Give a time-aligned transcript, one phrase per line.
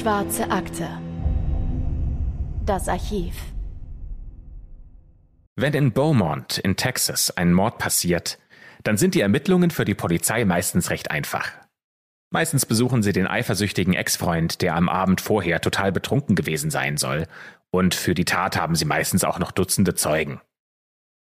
[0.00, 0.88] Schwarze Akte.
[2.64, 3.34] Das Archiv.
[5.56, 8.38] Wenn in Beaumont in Texas ein Mord passiert,
[8.82, 11.52] dann sind die Ermittlungen für die Polizei meistens recht einfach.
[12.32, 17.26] Meistens besuchen sie den eifersüchtigen Ex-Freund, der am Abend vorher total betrunken gewesen sein soll,
[17.70, 20.40] und für die Tat haben sie meistens auch noch Dutzende Zeugen.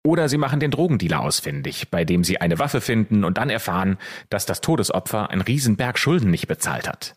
[0.05, 3.97] Oder sie machen den Drogendealer ausfindig, bei dem sie eine Waffe finden und dann erfahren,
[4.29, 7.15] dass das Todesopfer einen Riesenberg Schulden nicht bezahlt hat.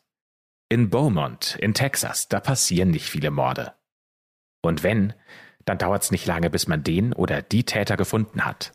[0.69, 3.75] In Beaumont, in Texas, da passieren nicht viele Morde.
[4.63, 5.13] Und wenn,
[5.65, 8.73] dann dauert's nicht lange, bis man den oder die Täter gefunden hat.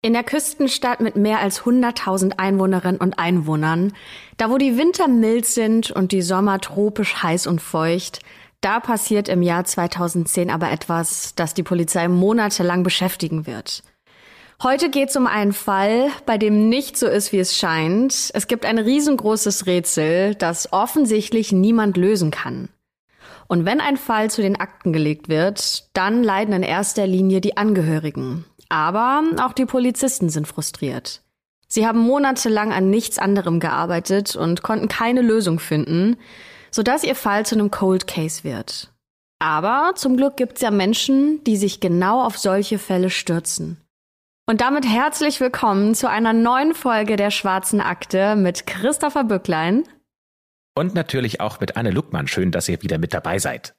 [0.00, 3.92] In der Küstenstadt mit mehr als 100.000 Einwohnerinnen und Einwohnern,
[4.36, 8.20] da wo die Winter mild sind und die Sommer tropisch heiß und feucht,
[8.60, 13.82] da passiert im Jahr 2010 aber etwas, das die Polizei monatelang beschäftigen wird.
[14.60, 18.30] Heute geht es um einen Fall, bei dem nicht so ist, wie es scheint.
[18.34, 22.68] Es gibt ein riesengroßes Rätsel, das offensichtlich niemand lösen kann.
[23.46, 27.56] Und wenn ein Fall zu den Akten gelegt wird, dann leiden in erster Linie die
[27.56, 28.46] Angehörigen.
[28.68, 31.22] Aber auch die Polizisten sind frustriert.
[31.68, 36.16] Sie haben monatelang an nichts anderem gearbeitet und konnten keine Lösung finden,
[36.72, 38.92] sodass ihr Fall zu einem Cold Case wird.
[39.38, 43.76] Aber zum Glück gibt es ja Menschen, die sich genau auf solche Fälle stürzen.
[44.48, 49.84] Und damit herzlich willkommen zu einer neuen Folge der Schwarzen Akte mit Christopher Bücklein.
[50.74, 52.28] Und natürlich auch mit Anne Luckmann.
[52.28, 53.74] Schön, dass ihr wieder mit dabei seid.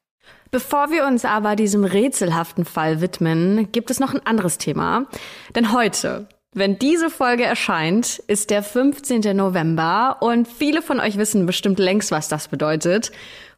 [0.51, 5.07] Bevor wir uns aber diesem rätselhaften Fall widmen, gibt es noch ein anderes Thema.
[5.55, 9.35] Denn heute, wenn diese Folge erscheint, ist der 15.
[9.35, 13.11] November und viele von euch wissen bestimmt längst, was das bedeutet.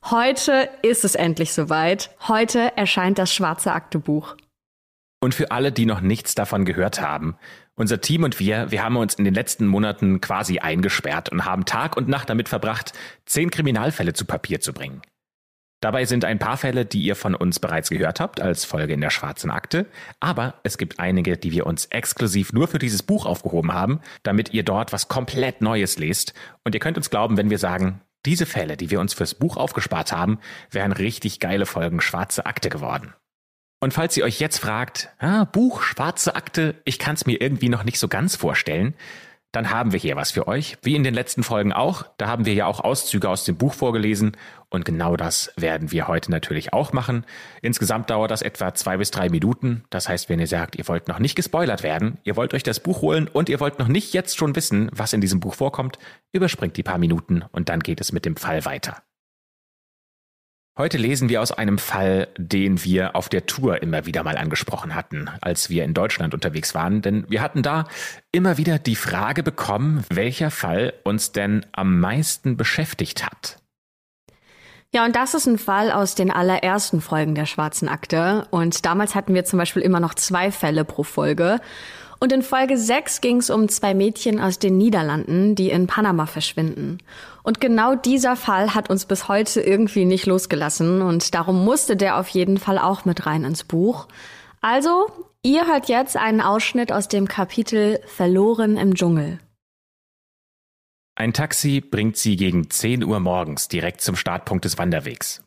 [0.10, 2.12] Heute ist es endlich soweit.
[2.30, 4.38] Heute erscheint das Schwarze Aktebuch.
[5.24, 7.38] Und für alle, die noch nichts davon gehört haben,
[7.76, 11.66] unser Team und wir, wir haben uns in den letzten Monaten quasi eingesperrt und haben
[11.66, 12.94] Tag und Nacht damit verbracht,
[13.26, 15.02] zehn Kriminalfälle zu Papier zu bringen.
[15.80, 19.02] Dabei sind ein paar Fälle, die ihr von uns bereits gehört habt, als Folge in
[19.02, 19.88] der schwarzen Akte,
[20.20, 24.54] aber es gibt einige, die wir uns exklusiv nur für dieses Buch aufgehoben haben, damit
[24.54, 26.36] ihr dort was komplett Neues lest.
[26.64, 29.58] Und ihr könnt uns glauben, wenn wir sagen, diese Fälle, die wir uns fürs Buch
[29.58, 30.40] aufgespart haben,
[30.70, 33.16] wären richtig geile Folgen schwarze Akte geworden.
[33.84, 37.68] Und falls ihr euch jetzt fragt, ah, Buch, schwarze Akte, ich kann es mir irgendwie
[37.68, 38.94] noch nicht so ganz vorstellen,
[39.52, 40.78] dann haben wir hier was für euch.
[40.84, 42.06] Wie in den letzten Folgen auch.
[42.18, 44.38] Da haben wir ja auch Auszüge aus dem Buch vorgelesen.
[44.70, 47.26] Und genau das werden wir heute natürlich auch machen.
[47.64, 49.84] Insgesamt dauert das etwa zwei bis drei Minuten.
[49.90, 52.80] Das heißt, wenn ihr sagt, ihr wollt noch nicht gespoilert werden, ihr wollt euch das
[52.80, 55.98] Buch holen und ihr wollt noch nicht jetzt schon wissen, was in diesem Buch vorkommt,
[56.32, 59.02] überspringt die paar Minuten und dann geht es mit dem Fall weiter.
[60.78, 64.96] Heute lesen wir aus einem Fall, den wir auf der Tour immer wieder mal angesprochen
[64.96, 67.88] hatten, als wir in Deutschland unterwegs waren, denn wir hatten da
[68.32, 73.58] immer wieder die Frage bekommen, welcher Fall uns denn am meisten beschäftigt hat.
[74.94, 78.48] Ja, und das ist ein Fall aus den allerersten Folgen der Schwarzen Akte.
[78.52, 81.60] Und damals hatten wir zum Beispiel immer noch zwei Fälle pro Folge.
[82.24, 86.28] Und in Folge 6 ging es um zwei Mädchen aus den Niederlanden, die in Panama
[86.28, 87.00] verschwinden.
[87.42, 92.20] Und genau dieser Fall hat uns bis heute irgendwie nicht losgelassen und darum musste der
[92.20, 94.08] auf jeden Fall auch mit rein ins Buch.
[94.62, 95.08] Also,
[95.42, 99.40] ihr hört jetzt einen Ausschnitt aus dem Kapitel Verloren im Dschungel.
[101.16, 105.42] Ein Taxi bringt sie gegen 10 Uhr morgens direkt zum Startpunkt des Wanderwegs.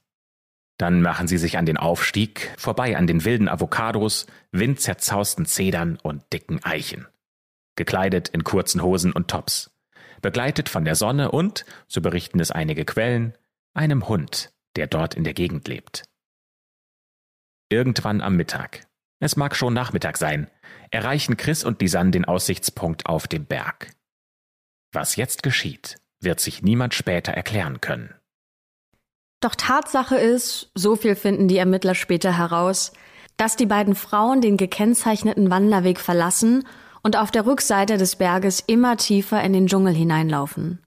[0.79, 6.25] Dann machen sie sich an den Aufstieg, vorbei an den wilden Avocados, windzerzausten Zedern und
[6.33, 7.07] dicken Eichen.
[7.77, 9.71] Gekleidet in kurzen Hosen und Tops.
[10.21, 13.37] Begleitet von der Sonne und, so berichten es einige Quellen,
[13.75, 16.05] einem Hund, der dort in der Gegend lebt.
[17.69, 18.87] Irgendwann am Mittag,
[19.21, 20.51] es mag schon Nachmittag sein,
[20.91, 23.93] erreichen Chris und Lisanne den Aussichtspunkt auf dem Berg.
[24.93, 28.15] Was jetzt geschieht, wird sich niemand später erklären können.
[29.45, 32.93] Doch Tatsache ist, so viel finden die Ermittler später heraus,
[33.37, 36.67] dass die beiden Frauen den gekennzeichneten Wanderweg verlassen
[37.03, 40.79] und auf der Rückseite des Berges immer tiefer in den Dschungel hineinlaufen.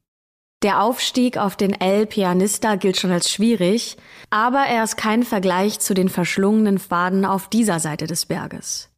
[0.63, 3.95] Der Aufstieg auf den El Pianista gilt schon als schwierig,
[4.31, 8.89] aber er ist kein Vergleich zu den verschlungenen Pfaden auf dieser Seite des Berges.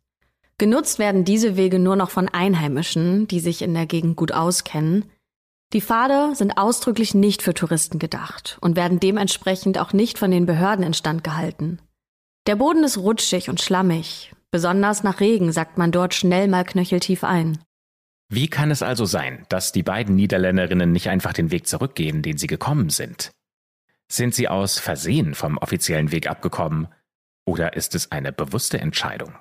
[0.58, 5.04] Genutzt werden diese Wege nur noch von Einheimischen, die sich in der Gegend gut auskennen,
[5.74, 10.46] die Pfade sind ausdrücklich nicht für Touristen gedacht und werden dementsprechend auch nicht von den
[10.46, 11.80] Behörden instand gehalten.
[12.48, 14.34] Der Boden ist rutschig und schlammig.
[14.50, 17.60] Besonders nach Regen sackt man dort schnell mal knöcheltief ein.
[18.30, 22.38] Wie kann es also sein, dass die beiden Niederländerinnen nicht einfach den Weg zurückgehen, den
[22.38, 23.32] sie gekommen sind?
[24.12, 26.88] Sind sie aus Versehen vom offiziellen Weg abgekommen
[27.46, 29.36] oder ist es eine bewusste Entscheidung?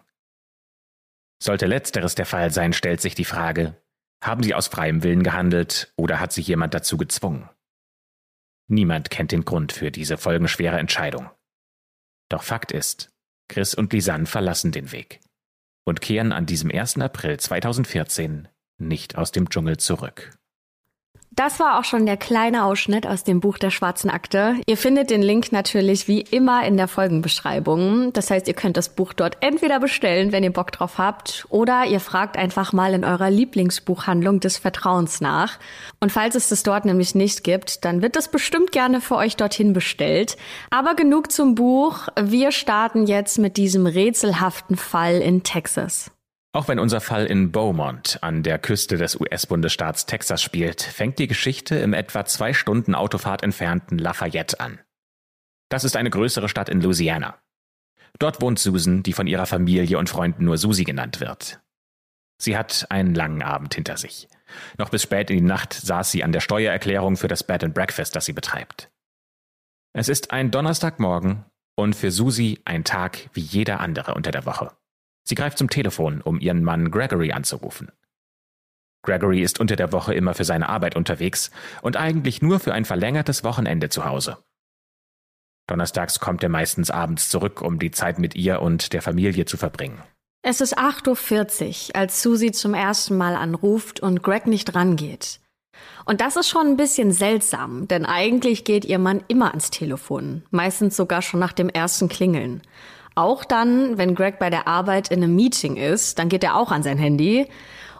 [1.43, 3.81] Sollte letzteres der Fall sein, stellt sich die Frage,
[4.23, 7.49] haben sie aus freiem Willen gehandelt oder hat sich jemand dazu gezwungen?
[8.69, 11.31] Niemand kennt den Grund für diese folgenschwere Entscheidung.
[12.29, 13.11] Doch Fakt ist,
[13.49, 15.20] Chris und Lisanne verlassen den Weg
[15.85, 16.99] und kehren an diesem 1.
[16.99, 20.38] April 2014 nicht aus dem Dschungel zurück.
[21.31, 24.57] Das war auch schon der kleine Ausschnitt aus dem Buch der schwarzen Akte.
[24.67, 28.13] Ihr findet den Link natürlich wie immer in der Folgenbeschreibung.
[28.13, 31.85] Das heißt, ihr könnt das Buch dort entweder bestellen, wenn ihr Bock drauf habt, oder
[31.85, 35.59] ihr fragt einfach mal in eurer Lieblingsbuchhandlung des Vertrauens nach.
[36.01, 39.37] Und falls es das dort nämlich nicht gibt, dann wird das bestimmt gerne für euch
[39.37, 40.37] dorthin bestellt.
[40.71, 42.09] Aber genug zum Buch.
[42.21, 46.11] Wir starten jetzt mit diesem rätselhaften Fall in Texas.
[46.53, 51.27] Auch wenn unser Fall in Beaumont an der Küste des US-Bundesstaats Texas spielt, fängt die
[51.27, 54.81] Geschichte im etwa zwei Stunden Autofahrt entfernten Lafayette an.
[55.69, 57.39] Das ist eine größere Stadt in Louisiana.
[58.19, 61.61] Dort wohnt Susan, die von ihrer Familie und Freunden nur Susie genannt wird.
[62.41, 64.29] Sie hat einen langen Abend hinter sich.
[64.79, 67.75] Noch bis spät in die Nacht saß sie an der Steuererklärung für das Bed and
[67.75, 68.91] Breakfast, das sie betreibt.
[69.93, 71.45] Es ist ein Donnerstagmorgen
[71.77, 74.73] und für Susie ein Tag wie jeder andere unter der Woche.
[75.29, 77.93] Sie greift zum Telefon, um ihren Mann Gregory anzurufen.
[79.03, 81.51] Gregory ist unter der Woche immer für seine Arbeit unterwegs
[81.83, 84.39] und eigentlich nur für ein verlängertes Wochenende zu Hause.
[85.67, 89.59] Donnerstags kommt er meistens abends zurück, um die Zeit mit ihr und der Familie zu
[89.59, 90.03] verbringen.
[90.41, 95.41] Es ist 8.40 Uhr, als Susie zum ersten Mal anruft und Greg nicht rangeht.
[96.07, 100.43] Und das ist schon ein bisschen seltsam, denn eigentlich geht ihr Mann immer ans Telefon,
[100.51, 102.63] meistens sogar schon nach dem ersten Klingeln.
[103.19, 106.70] Auch dann, wenn Greg bei der Arbeit in einem Meeting ist, dann geht er auch
[106.70, 107.49] an sein Handy.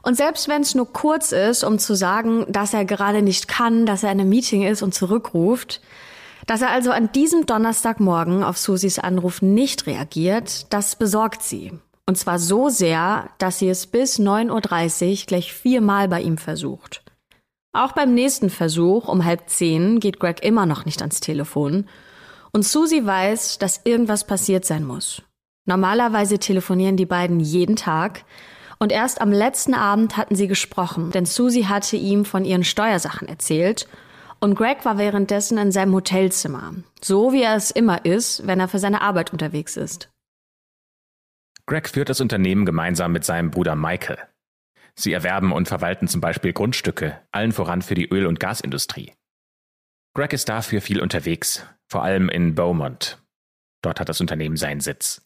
[0.03, 3.85] Und selbst wenn es nur kurz ist, um zu sagen, dass er gerade nicht kann,
[3.85, 5.81] dass er in einem Meeting ist und zurückruft,
[6.47, 11.73] dass er also an diesem Donnerstagmorgen auf Susis Anruf nicht reagiert, das besorgt sie.
[12.07, 17.03] Und zwar so sehr, dass sie es bis 9.30 Uhr gleich viermal bei ihm versucht.
[17.73, 21.87] Auch beim nächsten Versuch um halb zehn geht Greg immer noch nicht ans Telefon
[22.53, 25.23] und Susie weiß, dass irgendwas passiert sein muss.
[25.67, 28.25] Normalerweise telefonieren die beiden jeden Tag.
[28.79, 33.29] Und erst am letzten Abend hatten sie gesprochen, denn Susie hatte ihm von ihren Steuersachen
[33.29, 33.89] erzählt.
[34.41, 36.75] Und Greg war währenddessen in seinem Hotelzimmer.
[37.03, 40.11] So wie er es immer ist, wenn er für seine Arbeit unterwegs ist.
[41.67, 44.19] Greg führt das Unternehmen gemeinsam mit seinem Bruder Michael.
[44.95, 49.13] Sie erwerben und verwalten zum Beispiel Grundstücke, allen voran für die Öl- und Gasindustrie.
[50.15, 53.19] Greg ist dafür viel unterwegs, vor allem in Beaumont.
[53.83, 55.23] Dort hat das Unternehmen seinen Sitz.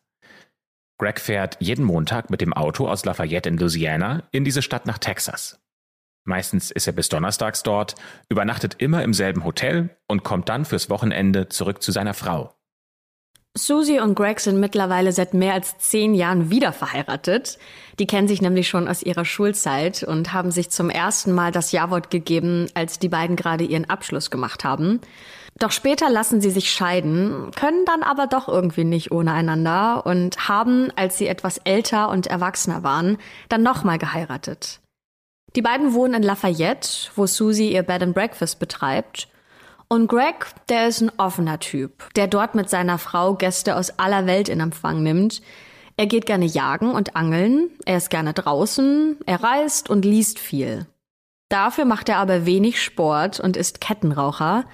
[0.98, 4.98] Greg fährt jeden Montag mit dem Auto aus Lafayette in Louisiana in diese Stadt nach
[4.98, 5.58] Texas.
[6.24, 7.96] Meistens ist er bis Donnerstags dort,
[8.28, 12.54] übernachtet immer im selben Hotel und kommt dann fürs Wochenende zurück zu seiner Frau.
[13.58, 17.58] Susie und Greg sind mittlerweile seit mehr als zehn Jahren wieder verheiratet.
[17.98, 21.70] Die kennen sich nämlich schon aus ihrer Schulzeit und haben sich zum ersten Mal das
[21.70, 25.00] Jawort gegeben, als die beiden gerade ihren Abschluss gemacht haben.
[25.58, 30.48] Doch später lassen sie sich scheiden, können dann aber doch irgendwie nicht ohne einander und
[30.48, 33.18] haben, als sie etwas älter und erwachsener waren,
[33.48, 34.80] dann nochmal geheiratet.
[35.54, 39.28] Die beiden wohnen in Lafayette, wo Susie ihr Bed and Breakfast betreibt
[39.92, 44.24] und Greg, der ist ein offener Typ, der dort mit seiner Frau Gäste aus aller
[44.24, 45.42] Welt in Empfang nimmt.
[45.98, 50.86] Er geht gerne jagen und angeln, er ist gerne draußen, er reist und liest viel.
[51.50, 54.64] Dafür macht er aber wenig Sport und ist Kettenraucher.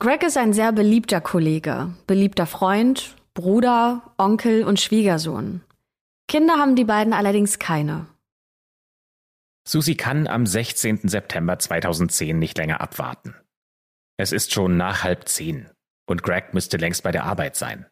[0.00, 5.62] Greg ist ein sehr beliebter Kollege, beliebter Freund, Bruder, Onkel und Schwiegersohn.
[6.26, 8.06] Kinder haben die beiden allerdings keine.
[9.66, 11.08] Susi kann am 16.
[11.08, 13.36] September 2010 nicht länger abwarten.
[14.16, 15.70] Es ist schon nach halb zehn
[16.06, 17.86] und Greg müsste längst bei der Arbeit sein.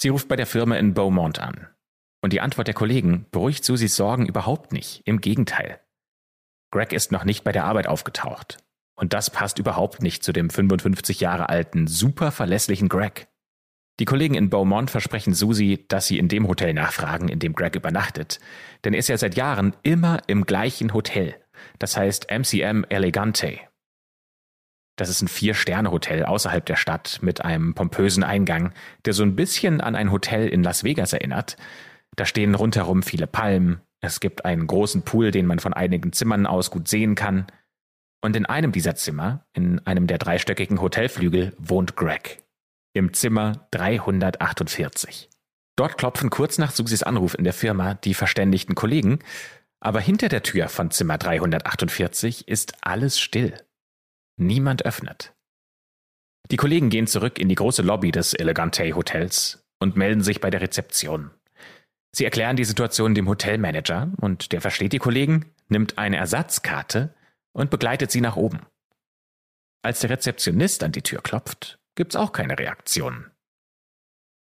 [0.00, 1.68] Sie ruft bei der Firma in Beaumont an.
[2.22, 5.02] Und die Antwort der Kollegen beruhigt Susis Sorgen überhaupt nicht.
[5.06, 5.80] Im Gegenteil.
[6.72, 8.58] Greg ist noch nicht bei der Arbeit aufgetaucht.
[8.98, 13.28] Und das passt überhaupt nicht zu dem 55 Jahre alten, super verlässlichen Greg.
[14.00, 17.76] Die Kollegen in Beaumont versprechen Susi, dass sie in dem Hotel nachfragen, in dem Greg
[17.76, 18.40] übernachtet.
[18.84, 21.36] Denn er ist ja seit Jahren immer im gleichen Hotel.
[21.78, 23.60] Das heißt MCM Elegante.
[24.96, 28.72] Das ist ein Vier-Sterne-Hotel außerhalb der Stadt mit einem pompösen Eingang,
[29.04, 31.56] der so ein bisschen an ein Hotel in Las Vegas erinnert.
[32.16, 36.46] Da stehen rundherum viele Palmen, es gibt einen großen Pool, den man von einigen Zimmern
[36.46, 37.46] aus gut sehen kann.
[38.20, 42.42] Und in einem dieser Zimmer, in einem der dreistöckigen Hotelflügel, wohnt Greg.
[42.92, 45.28] Im Zimmer 348.
[45.76, 49.20] Dort klopfen kurz nach Susis Anruf in der Firma die verständigten Kollegen,
[49.80, 53.54] aber hinter der Tür von Zimmer 348 ist alles still.
[54.36, 55.34] Niemand öffnet.
[56.50, 60.50] Die Kollegen gehen zurück in die große Lobby des Elegante Hotels und melden sich bei
[60.50, 61.30] der Rezeption.
[62.10, 67.14] Sie erklären die Situation dem Hotelmanager und der versteht die Kollegen, nimmt eine Ersatzkarte
[67.58, 68.60] und begleitet sie nach oben.
[69.82, 73.26] Als der Rezeptionist an die Tür klopft, gibt's auch keine Reaktion.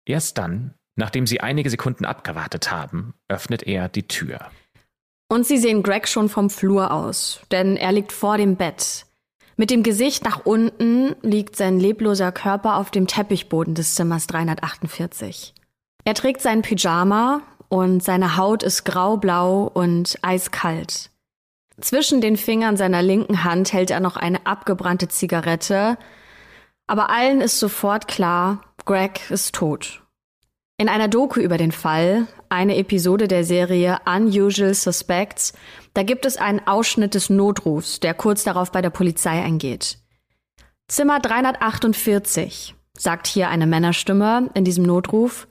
[0.07, 4.50] Erst dann, nachdem sie einige Sekunden abgewartet haben, öffnet er die Tür.
[5.31, 9.07] Und sie sehen Greg schon vom Flur aus, denn er liegt vor dem Bett.
[9.57, 15.55] Mit dem Gesicht nach unten liegt sein lebloser Körper auf dem Teppichboden des Zimmers 348.
[16.05, 21.11] Er trägt seinen Pyjama und seine Haut ist graublau und eiskalt.
[21.80, 25.97] Zwischen den Fingern seiner linken Hand hält er noch eine abgebrannte Zigarette,
[26.88, 30.02] aber allen ist sofort klar, Greg ist tot.
[30.76, 35.52] In einer Doku über den Fall, eine Episode der Serie Unusual Suspects,
[35.94, 39.99] da gibt es einen Ausschnitt des Notrufs, der kurz darauf bei der Polizei eingeht.
[40.88, 45.47] Zimmer 348, sagt hier eine Männerstimme in diesem Notruf.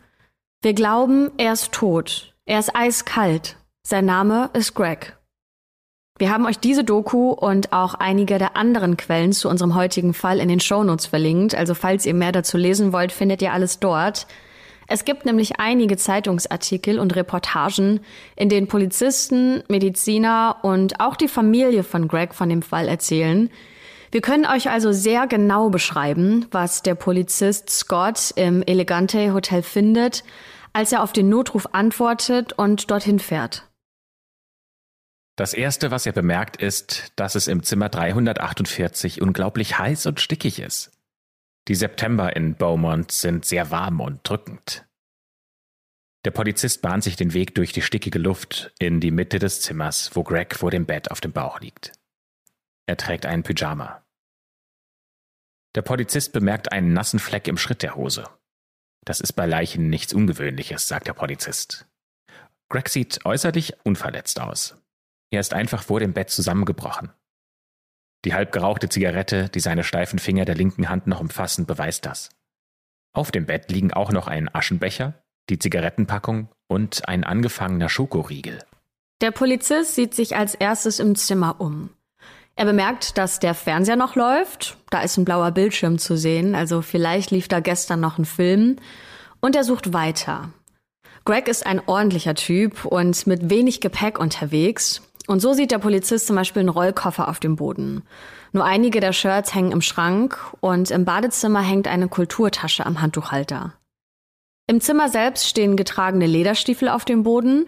[0.62, 2.34] Wir glauben, er ist tot.
[2.46, 3.58] Er ist eiskalt.
[3.84, 5.17] Sein Name ist Greg.
[6.20, 10.40] Wir haben euch diese Doku und auch einige der anderen Quellen zu unserem heutigen Fall
[10.40, 11.54] in den Shownotes verlinkt.
[11.54, 14.26] Also falls ihr mehr dazu lesen wollt, findet ihr alles dort.
[14.88, 18.00] Es gibt nämlich einige Zeitungsartikel und Reportagen,
[18.36, 23.52] in denen Polizisten, Mediziner und auch die Familie von Greg von dem Fall erzählen.
[24.12, 30.24] Wir können euch also sehr genau beschreiben, was der Polizist Scott im Elegante Hotel findet,
[30.74, 33.67] als er auf den Notruf antwortet und dorthin fährt.
[35.38, 40.60] Das erste, was er bemerkt, ist, dass es im Zimmer 348 unglaublich heiß und stickig
[40.60, 40.92] ist.
[41.68, 44.88] Die September in Beaumont sind sehr warm und drückend.
[46.26, 50.10] Der Polizist bahnt sich den Weg durch die stickige Luft in die Mitte des Zimmers,
[50.16, 51.92] wo Greg vor dem Bett auf dem Bauch liegt.
[52.88, 54.04] Er trägt einen Pyjama.
[55.76, 58.28] Der Polizist bemerkt einen nassen Fleck im Schritt der Hose.
[59.06, 61.88] Das ist bei Leichen nichts Ungewöhnliches, sagt der Polizist.
[62.70, 64.76] Greg sieht äußerlich unverletzt aus.
[65.30, 67.12] Er ist einfach vor dem Bett zusammengebrochen.
[68.26, 72.30] Die halb gerauchte Zigarette, die seine steifen Finger der linken Hand noch umfassen, beweist das.
[73.14, 75.14] Auf dem Bett liegen auch noch ein Aschenbecher,
[75.50, 78.60] die Zigarettenpackung und ein angefangener Schokoriegel.
[79.22, 81.90] Der Polizist sieht sich als erstes im Zimmer um.
[82.56, 84.78] Er bemerkt, dass der Fernseher noch läuft.
[84.90, 88.78] Da ist ein blauer Bildschirm zu sehen, also vielleicht lief da gestern noch ein Film.
[89.40, 90.52] Und er sucht weiter.
[91.24, 95.02] Greg ist ein ordentlicher Typ und mit wenig Gepäck unterwegs.
[95.28, 98.04] Und so sieht der Polizist zum Beispiel einen Rollkoffer auf dem Boden.
[98.54, 103.74] Nur einige der Shirts hängen im Schrank und im Badezimmer hängt eine Kulturtasche am Handtuchhalter.
[104.68, 107.68] Im Zimmer selbst stehen getragene Lederstiefel auf dem Boden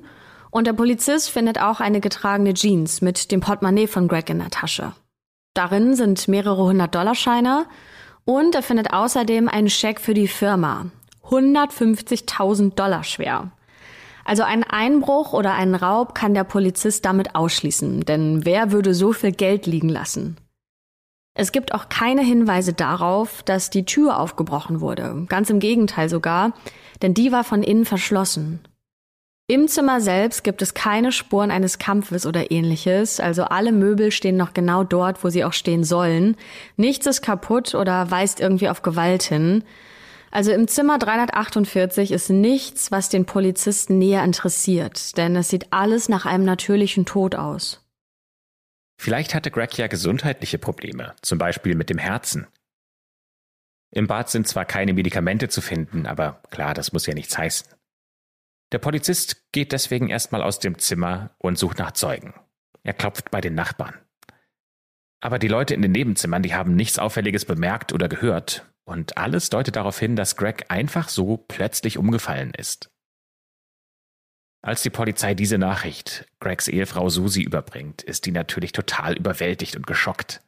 [0.51, 4.49] und der Polizist findet auch eine getragene Jeans mit dem Portemonnaie von Greg in der
[4.49, 4.93] Tasche.
[5.53, 7.65] Darin sind mehrere hundert Dollarscheine
[8.23, 10.85] und er findet außerdem einen Scheck für die Firma.
[11.23, 13.51] 150.000 Dollar schwer.
[14.29, 19.11] Also einen Einbruch oder einen Raub kann der Polizist damit ausschließen, denn wer würde so
[19.11, 20.37] viel Geld liegen lassen?
[21.33, 25.25] Es gibt auch keine Hinweise darauf, dass die Tür aufgebrochen wurde.
[25.29, 26.53] Ganz im Gegenteil sogar,
[27.01, 28.59] denn die war von innen verschlossen.
[29.47, 34.37] Im Zimmer selbst gibt es keine Spuren eines Kampfes oder ähnliches, also alle Möbel stehen
[34.37, 36.37] noch genau dort, wo sie auch stehen sollen.
[36.77, 39.63] Nichts ist kaputt oder weist irgendwie auf Gewalt hin.
[40.31, 46.07] Also im Zimmer 348 ist nichts, was den Polizisten näher interessiert, denn es sieht alles
[46.07, 47.85] nach einem natürlichen Tod aus.
[48.97, 52.47] Vielleicht hatte Greg ja gesundheitliche Probleme, zum Beispiel mit dem Herzen.
[53.91, 57.69] Im Bad sind zwar keine Medikamente zu finden, aber klar, das muss ja nichts heißen.
[58.71, 62.35] Der Polizist geht deswegen erstmal aus dem Zimmer und sucht nach Zeugen.
[62.83, 63.95] Er klopft bei den Nachbarn.
[65.21, 69.49] Aber die Leute in den Nebenzimmern, die haben nichts Auffälliges bemerkt oder gehört und alles
[69.49, 72.89] deutet darauf hin, dass Greg einfach so plötzlich umgefallen ist.
[74.61, 79.87] Als die Polizei diese Nachricht Gregs Ehefrau Susie überbringt, ist die natürlich total überwältigt und
[79.87, 80.41] geschockt.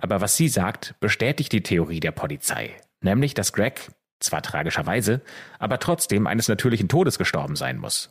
[0.00, 3.90] Aber was sie sagt, bestätigt die Theorie der Polizei, nämlich dass Greg,
[4.20, 5.22] zwar tragischerweise,
[5.58, 8.10] aber trotzdem eines natürlichen Todes gestorben sein muss.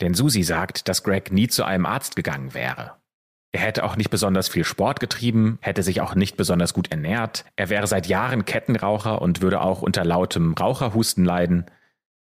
[0.00, 2.97] Denn Susie sagt, dass Greg nie zu einem Arzt gegangen wäre.
[3.52, 7.44] Er hätte auch nicht besonders viel Sport getrieben, hätte sich auch nicht besonders gut ernährt,
[7.56, 11.64] er wäre seit Jahren Kettenraucher und würde auch unter lautem Raucherhusten leiden.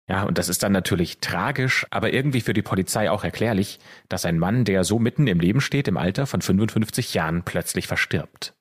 [0.09, 4.25] Ja, und das ist dann natürlich tragisch, aber irgendwie für die Polizei auch erklärlich, dass
[4.25, 8.53] ein Mann, der so mitten im Leben steht, im Alter von 55 Jahren, plötzlich verstirbt.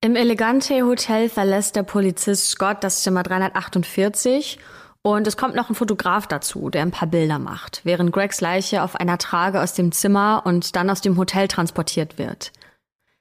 [0.00, 4.58] Im Elegante Hotel verlässt der Polizist Scott das Zimmer 348
[5.06, 8.82] und es kommt noch ein Fotograf dazu, der ein paar Bilder macht, während Gregs Leiche
[8.82, 12.52] auf einer Trage aus dem Zimmer und dann aus dem Hotel transportiert wird.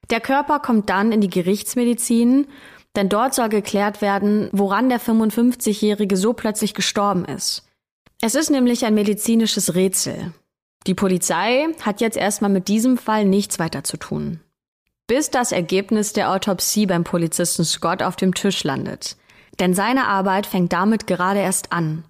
[0.09, 2.47] Der Körper kommt dann in die Gerichtsmedizin,
[2.95, 7.67] denn dort soll geklärt werden, woran der 55-Jährige so plötzlich gestorben ist.
[8.21, 10.33] Es ist nämlich ein medizinisches Rätsel.
[10.87, 14.39] Die Polizei hat jetzt erstmal mit diesem Fall nichts weiter zu tun.
[15.07, 19.17] bis das Ergebnis der Autopsie beim Polizisten Scott auf dem Tisch landet.
[19.59, 22.05] Denn seine Arbeit fängt damit gerade erst an.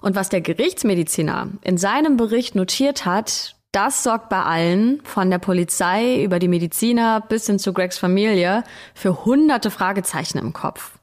[0.00, 5.38] Und was der Gerichtsmediziner in seinem Bericht notiert hat, das sorgt bei allen, von der
[5.38, 10.98] Polizei über die Mediziner bis hin zu Gregs Familie, für hunderte Fragezeichen im Kopf.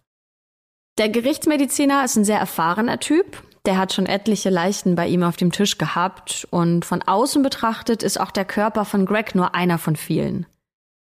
[1.00, 3.42] Der Gerichtsmediziner ist ein sehr erfahrener Typ.
[3.66, 8.04] Der hat schon etliche Leichen bei ihm auf dem Tisch gehabt und von außen betrachtet
[8.04, 10.46] ist auch der Körper von Greg nur einer von vielen.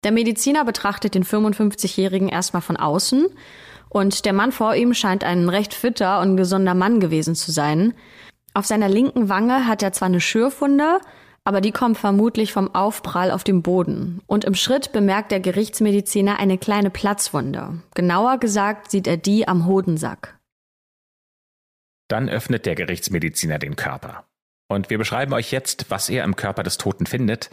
[0.05, 3.27] Der Mediziner betrachtet den 55-Jährigen erstmal von außen
[3.91, 7.93] und der Mann vor ihm scheint ein recht fitter und gesunder Mann gewesen zu sein.
[8.55, 11.01] Auf seiner linken Wange hat er zwar eine Schürfwunde,
[11.45, 14.23] aber die kommt vermutlich vom Aufprall auf dem Boden.
[14.27, 17.83] Und im Schritt bemerkt der Gerichtsmediziner eine kleine Platzwunde.
[17.95, 20.39] Genauer gesagt sieht er die am Hodensack.
[22.09, 24.25] Dann öffnet der Gerichtsmediziner den Körper.
[24.69, 27.51] Und wir beschreiben euch jetzt, was er im Körper des Toten findet,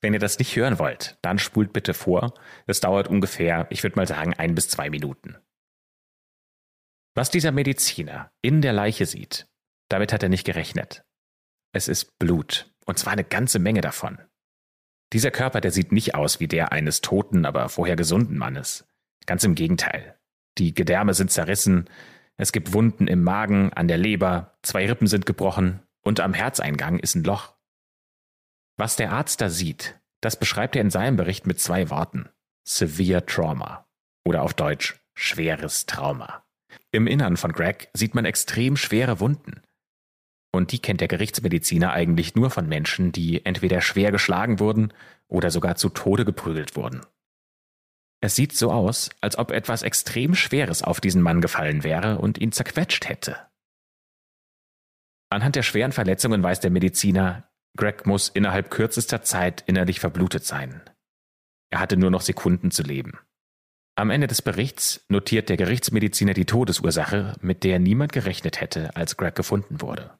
[0.00, 2.34] wenn ihr das nicht hören wollt, dann spult bitte vor.
[2.66, 5.36] Es dauert ungefähr, ich würde mal sagen, ein bis zwei Minuten.
[7.14, 9.48] Was dieser Mediziner in der Leiche sieht,
[9.88, 11.04] damit hat er nicht gerechnet.
[11.72, 14.18] Es ist Blut, und zwar eine ganze Menge davon.
[15.12, 18.86] Dieser Körper, der sieht nicht aus wie der eines toten, aber vorher gesunden Mannes.
[19.26, 20.18] Ganz im Gegenteil.
[20.58, 21.88] Die Gedärme sind zerrissen,
[22.36, 26.98] es gibt Wunden im Magen, an der Leber, zwei Rippen sind gebrochen und am Herzeingang
[26.98, 27.54] ist ein Loch.
[28.76, 32.30] Was der Arzt da sieht, das beschreibt er in seinem Bericht mit zwei Worten.
[32.64, 33.86] Severe Trauma.
[34.24, 36.44] Oder auf Deutsch schweres Trauma.
[36.92, 39.62] Im Innern von Greg sieht man extrem schwere Wunden.
[40.52, 44.92] Und die kennt der Gerichtsmediziner eigentlich nur von Menschen, die entweder schwer geschlagen wurden
[45.28, 47.02] oder sogar zu Tode geprügelt wurden.
[48.20, 52.38] Es sieht so aus, als ob etwas extrem Schweres auf diesen Mann gefallen wäre und
[52.38, 53.36] ihn zerquetscht hätte.
[55.30, 60.82] Anhand der schweren Verletzungen weiß der Mediziner, Greg muss innerhalb kürzester Zeit innerlich verblutet sein.
[61.70, 63.18] Er hatte nur noch Sekunden zu leben.
[64.00, 69.18] Am Ende des Berichts notiert der Gerichtsmediziner die Todesursache, mit der niemand gerechnet hätte, als
[69.18, 70.12] Greg gefunden wurde.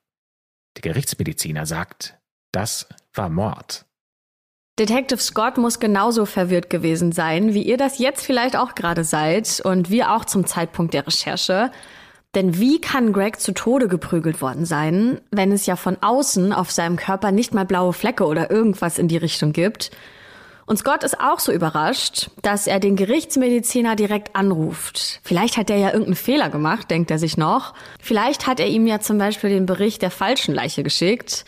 [0.76, 2.18] Der Gerichtsmediziner sagt,
[2.52, 3.86] das war Mord.
[4.78, 9.62] Detective Scott muss genauso verwirrt gewesen sein, wie ihr das jetzt vielleicht auch gerade seid
[9.64, 11.70] und wir auch zum Zeitpunkt der Recherche.
[12.34, 16.70] Denn wie kann Greg zu Tode geprügelt worden sein, wenn es ja von außen auf
[16.70, 19.90] seinem Körper nicht mal blaue Flecke oder irgendwas in die Richtung gibt?
[20.70, 25.18] Und Scott ist auch so überrascht, dass er den Gerichtsmediziner direkt anruft.
[25.24, 27.74] Vielleicht hat er ja irgendeinen Fehler gemacht, denkt er sich noch.
[28.00, 31.44] Vielleicht hat er ihm ja zum Beispiel den Bericht der falschen Leiche geschickt.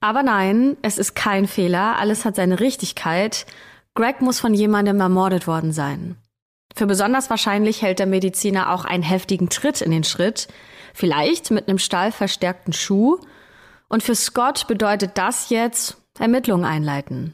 [0.00, 3.46] Aber nein, es ist kein Fehler, alles hat seine Richtigkeit.
[3.94, 6.18] Greg muss von jemandem ermordet worden sein.
[6.74, 10.48] Für besonders wahrscheinlich hält der Mediziner auch einen heftigen Tritt in den Schritt,
[10.92, 13.20] vielleicht mit einem stahlverstärkten Schuh.
[13.88, 17.32] Und für Scott bedeutet das jetzt Ermittlungen einleiten.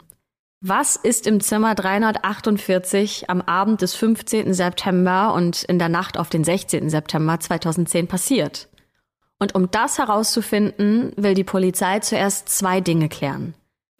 [0.64, 4.54] Was ist im Zimmer 348 am Abend des 15.
[4.54, 6.88] September und in der Nacht auf den 16.
[6.88, 8.68] September 2010 passiert?
[9.40, 13.54] Und um das herauszufinden, will die Polizei zuerst zwei Dinge klären.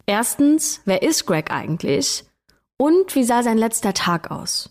[0.05, 2.23] Erstens, wer ist Greg eigentlich?
[2.77, 4.69] Und wie sah sein letzter Tag aus?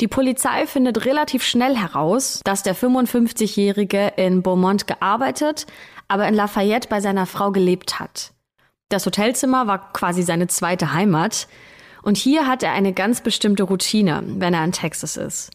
[0.00, 5.68] Die Polizei findet relativ schnell heraus, dass der 55-Jährige in Beaumont gearbeitet,
[6.08, 8.32] aber in Lafayette bei seiner Frau gelebt hat.
[8.88, 11.46] Das Hotelzimmer war quasi seine zweite Heimat
[12.02, 15.50] und hier hat er eine ganz bestimmte Routine, wenn er in Texas ist.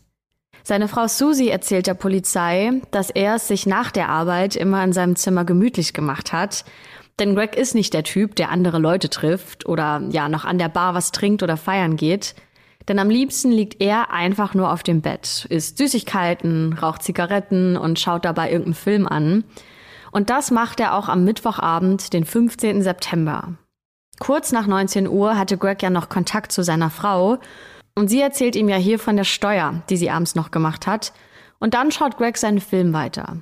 [0.64, 4.94] Seine Frau Susie erzählt der Polizei, dass er es sich nach der Arbeit immer in
[4.94, 6.64] seinem Zimmer gemütlich gemacht hat,
[7.20, 10.70] denn Greg ist nicht der Typ, der andere Leute trifft oder ja noch an der
[10.70, 12.36] Bar was trinkt oder feiern geht.
[12.88, 18.00] Denn am liebsten liegt er einfach nur auf dem Bett, isst Süßigkeiten, raucht Zigaretten und
[18.00, 19.44] schaut dabei irgendeinen Film an.
[20.14, 22.84] Und das macht er auch am Mittwochabend, den 15.
[22.84, 23.56] September.
[24.20, 27.40] Kurz nach 19 Uhr hatte Greg ja noch Kontakt zu seiner Frau
[27.96, 31.14] und sie erzählt ihm ja hier von der Steuer, die sie abends noch gemacht hat.
[31.60, 33.38] Und dann schaut Greg seinen Film weiter.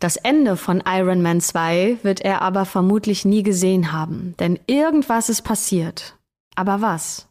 [0.00, 5.28] Das Ende von Iron Man 2 wird er aber vermutlich nie gesehen haben, denn irgendwas
[5.28, 6.16] ist passiert.
[6.56, 7.28] Aber was?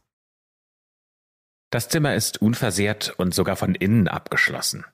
[1.71, 4.85] Das Zimmer ist unversehrt und sogar von innen abgeschlossen.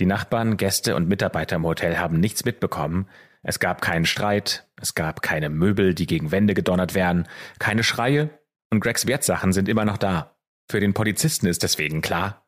[0.00, 3.08] Die Nachbarn, Gäste und Mitarbeiter im Hotel haben nichts mitbekommen.
[3.42, 7.28] Es gab keinen Streit, es gab keine Möbel, die gegen Wände gedonnert wären,
[7.58, 8.30] keine Schreie
[8.70, 10.36] und Gregs Wertsachen sind immer noch da.
[10.70, 12.44] Für den Polizisten ist deswegen klar,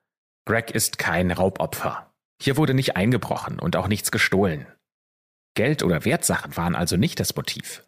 [0.46, 2.14] Greg ist kein Raubopfer.
[2.40, 4.66] Hier wurde nicht eingebrochen und auch nichts gestohlen.
[5.54, 7.82] Geld oder Wertsachen waren also nicht das Motiv.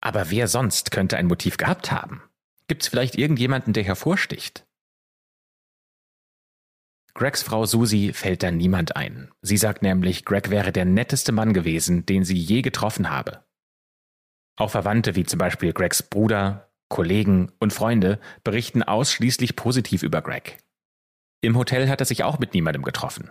[0.00, 2.22] Aber wer sonst könnte ein Motiv gehabt haben?
[2.68, 4.66] Gibt es vielleicht irgendjemanden, der hervorsticht?
[7.14, 9.30] Gregs Frau Susie fällt da niemand ein.
[9.40, 13.44] Sie sagt nämlich, Greg wäre der netteste Mann gewesen, den sie je getroffen habe.
[14.56, 20.58] Auch Verwandte wie zum Beispiel Gregs Bruder, Kollegen und Freunde berichten ausschließlich positiv über Greg.
[21.40, 23.30] Im Hotel hat er sich auch mit niemandem getroffen.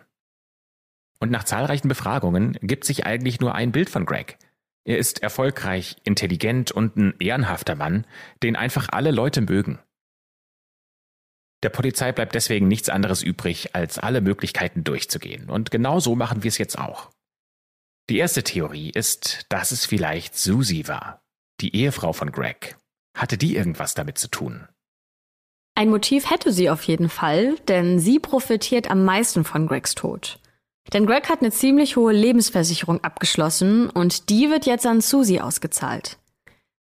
[1.19, 4.38] Und nach zahlreichen Befragungen gibt sich eigentlich nur ein Bild von Greg.
[4.86, 8.06] Er ist erfolgreich, intelligent und ein ehrenhafter Mann,
[8.43, 9.80] den einfach alle Leute mögen.
[11.63, 15.49] Der Polizei bleibt deswegen nichts anderes übrig, als alle Möglichkeiten durchzugehen.
[15.49, 17.10] Und genau so machen wir es jetzt auch.
[18.10, 21.21] Die erste Theorie ist, dass es vielleicht Susie war,
[21.62, 22.76] die Ehefrau von Greg.
[23.17, 24.67] Hatte die irgendwas damit zu tun?
[25.76, 30.39] Ein Motiv hätte sie auf jeden Fall, denn sie profitiert am meisten von Gregs Tod.
[30.91, 36.17] Denn Greg hat eine ziemlich hohe Lebensversicherung abgeschlossen und die wird jetzt an Susie ausgezahlt.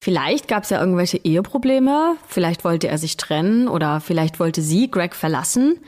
[0.01, 4.91] Vielleicht gab es ja irgendwelche Eheprobleme, vielleicht wollte er sich trennen oder vielleicht wollte sie
[4.91, 5.81] Greg verlassen.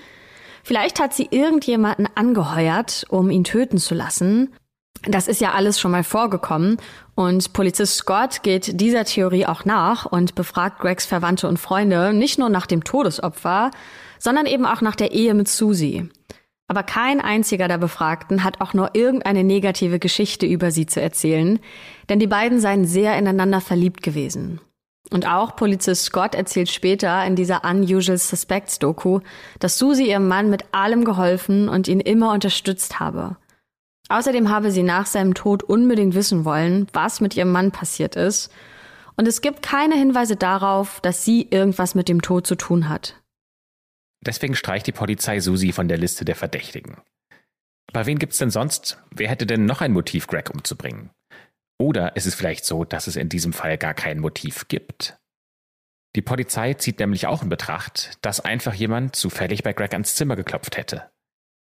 [0.64, 4.52] Vielleicht hat sie irgendjemanden angeheuert, um ihn töten zu lassen.
[5.02, 6.76] Das ist ja alles schon mal vorgekommen
[7.14, 12.38] und Polizist Scott geht dieser Theorie auch nach und befragt Gregs Verwandte und Freunde nicht
[12.38, 13.70] nur nach dem Todesopfer,
[14.18, 16.10] sondern eben auch nach der Ehe mit Susie.
[16.70, 21.58] Aber kein einziger der Befragten hat auch nur irgendeine negative Geschichte über sie zu erzählen,
[22.08, 24.60] denn die beiden seien sehr ineinander verliebt gewesen.
[25.10, 29.18] Und auch Polizist Scott erzählt später in dieser Unusual Suspects Doku,
[29.58, 33.36] dass Susie ihrem Mann mit allem geholfen und ihn immer unterstützt habe.
[34.08, 38.48] Außerdem habe sie nach seinem Tod unbedingt wissen wollen, was mit ihrem Mann passiert ist.
[39.16, 43.19] Und es gibt keine Hinweise darauf, dass sie irgendwas mit dem Tod zu tun hat.
[44.24, 47.00] Deswegen streicht die Polizei Susi von der Liste der Verdächtigen.
[47.88, 49.02] Aber wen gibt's denn sonst?
[49.10, 51.10] Wer hätte denn noch ein Motiv, Greg umzubringen?
[51.78, 55.18] Oder ist es vielleicht so, dass es in diesem Fall gar kein Motiv gibt?
[56.14, 60.36] Die Polizei zieht nämlich auch in Betracht, dass einfach jemand zufällig bei Greg ans Zimmer
[60.36, 61.10] geklopft hätte.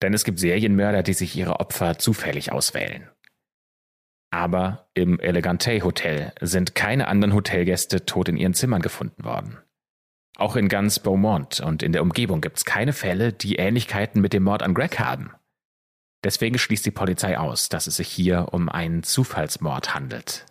[0.02, 3.10] Denn es gibt Serienmörder, die sich ihre Opfer zufällig auswählen.
[4.32, 9.58] Aber im Elegante Hotel sind keine anderen Hotelgäste tot in ihren Zimmern gefunden worden.
[10.36, 14.32] Auch in ganz Beaumont und in der Umgebung gibt es keine Fälle, die Ähnlichkeiten mit
[14.32, 15.32] dem Mord an Greg haben.
[16.24, 20.46] Deswegen schließt die Polizei aus, dass es sich hier um einen Zufallsmord handelt.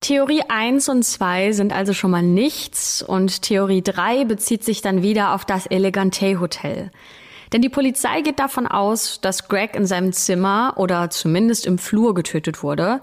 [0.00, 5.02] Theorie 1 und 2 sind also schon mal nichts und Theorie 3 bezieht sich dann
[5.02, 6.90] wieder auf das Elegante Hotel.
[7.52, 12.14] Denn die Polizei geht davon aus, dass Greg in seinem Zimmer oder zumindest im Flur
[12.14, 13.00] getötet wurde.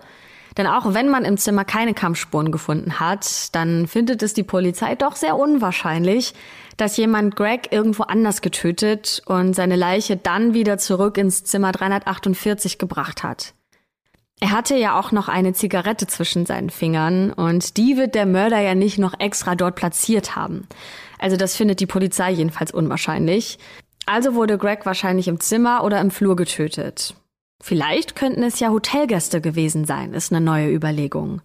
[0.58, 4.96] Denn auch wenn man im Zimmer keine Kampfspuren gefunden hat, dann findet es die Polizei
[4.96, 6.34] doch sehr unwahrscheinlich,
[6.78, 12.78] dass jemand Greg irgendwo anders getötet und seine Leiche dann wieder zurück ins Zimmer 348
[12.78, 13.54] gebracht hat.
[14.42, 18.60] Er hatte ja auch noch eine Zigarette zwischen seinen Fingern und die wird der Mörder
[18.60, 20.68] ja nicht noch extra dort platziert haben.
[21.18, 23.60] Also das findet die Polizei jedenfalls unwahrscheinlich.
[24.06, 27.16] Also wurde Greg wahrscheinlich im Zimmer oder im Flur getötet.
[27.62, 31.42] Vielleicht könnten es ja Hotelgäste gewesen sein, ist eine neue Überlegung.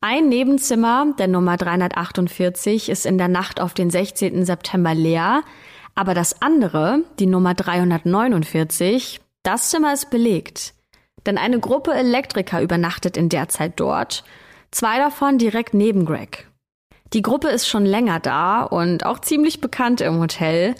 [0.00, 4.44] Ein Nebenzimmer der Nummer 348 ist in der Nacht auf den 16.
[4.44, 5.42] September leer,
[5.94, 10.74] aber das andere, die Nummer 349, das Zimmer ist belegt.
[11.24, 14.24] Denn eine Gruppe Elektriker übernachtet in der Zeit dort,
[14.70, 16.48] zwei davon direkt neben Greg.
[17.14, 20.74] Die Gruppe ist schon länger da und auch ziemlich bekannt im Hotel,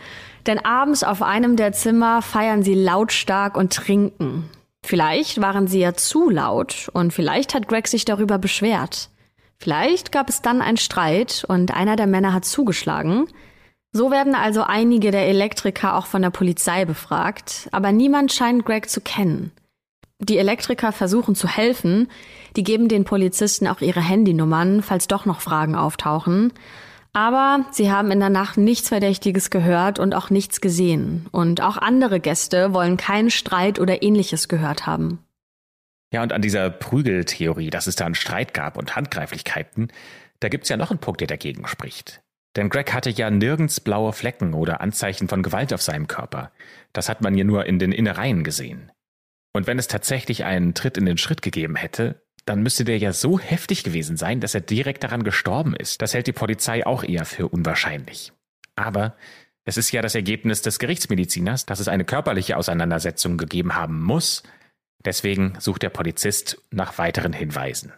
[0.46, 4.48] denn abends auf einem der Zimmer feiern sie lautstark und trinken.
[4.84, 9.08] Vielleicht waren sie ja zu laut und vielleicht hat Greg sich darüber beschwert.
[9.58, 13.26] Vielleicht gab es dann einen Streit und einer der Männer hat zugeschlagen.
[13.92, 18.90] So werden also einige der Elektriker auch von der Polizei befragt, aber niemand scheint Greg
[18.90, 19.52] zu kennen.
[20.20, 22.08] Die Elektriker versuchen zu helfen,
[22.56, 26.52] die geben den Polizisten auch ihre Handynummern, falls doch noch Fragen auftauchen.
[27.14, 31.26] Aber sie haben in der Nacht nichts Verdächtiges gehört und auch nichts gesehen.
[31.30, 35.20] Und auch andere Gäste wollen keinen Streit oder ähnliches gehört haben.
[36.12, 39.92] Ja, und an dieser Prügeltheorie, dass es da einen Streit gab und Handgreiflichkeiten,
[40.40, 42.20] da gibt's ja noch einen Punkt, der dagegen spricht.
[42.56, 46.52] Denn Greg hatte ja nirgends blaue Flecken oder Anzeichen von Gewalt auf seinem Körper.
[46.92, 48.90] Das hat man ja nur in den Innereien gesehen.
[49.52, 53.12] Und wenn es tatsächlich einen Tritt in den Schritt gegeben hätte, dann müsste der ja
[53.12, 56.02] so heftig gewesen sein, dass er direkt daran gestorben ist.
[56.02, 58.32] Das hält die Polizei auch eher für unwahrscheinlich.
[58.76, 59.16] Aber
[59.64, 64.42] es ist ja das Ergebnis des Gerichtsmediziners, dass es eine körperliche Auseinandersetzung gegeben haben muss.
[65.04, 67.92] Deswegen sucht der Polizist nach weiteren Hinweisen.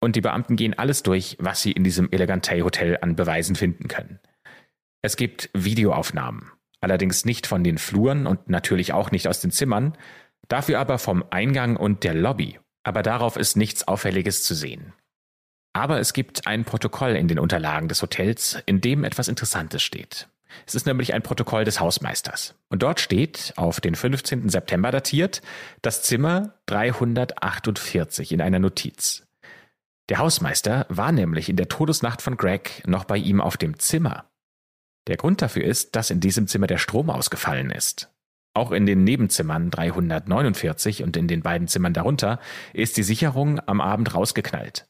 [0.00, 3.86] Und die Beamten gehen alles durch, was sie in diesem Elegante Hotel an Beweisen finden
[3.86, 4.18] können.
[5.02, 9.96] Es gibt Videoaufnahmen, allerdings nicht von den Fluren und natürlich auch nicht aus den Zimmern,
[10.48, 14.92] dafür aber vom Eingang und der Lobby aber darauf ist nichts Auffälliges zu sehen.
[15.72, 20.28] Aber es gibt ein Protokoll in den Unterlagen des Hotels, in dem etwas Interessantes steht.
[20.66, 22.54] Es ist nämlich ein Protokoll des Hausmeisters.
[22.68, 24.50] Und dort steht, auf den 15.
[24.50, 25.40] September datiert,
[25.80, 29.26] das Zimmer 348 in einer Notiz.
[30.10, 34.26] Der Hausmeister war nämlich in der Todesnacht von Greg noch bei ihm auf dem Zimmer.
[35.06, 38.11] Der Grund dafür ist, dass in diesem Zimmer der Strom ausgefallen ist.
[38.54, 42.38] Auch in den Nebenzimmern 349 und in den beiden Zimmern darunter
[42.74, 44.86] ist die Sicherung am Abend rausgeknallt.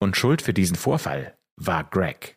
[0.00, 2.36] Und Schuld für diesen Vorfall war Greg.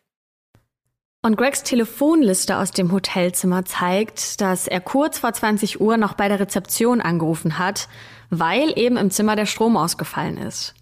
[1.20, 6.28] Und Gregs Telefonliste aus dem Hotelzimmer zeigt, dass er kurz vor 20 Uhr noch bei
[6.28, 7.88] der Rezeption angerufen hat,
[8.30, 10.74] weil eben im Zimmer der Strom ausgefallen ist.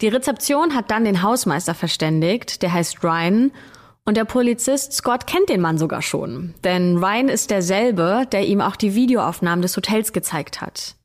[0.00, 3.52] Die Rezeption hat dann den Hausmeister verständigt, der heißt Ryan,
[4.08, 8.62] und der Polizist Scott kennt den Mann sogar schon, denn Ryan ist derselbe, der ihm
[8.62, 10.96] auch die Videoaufnahmen des Hotels gezeigt hat.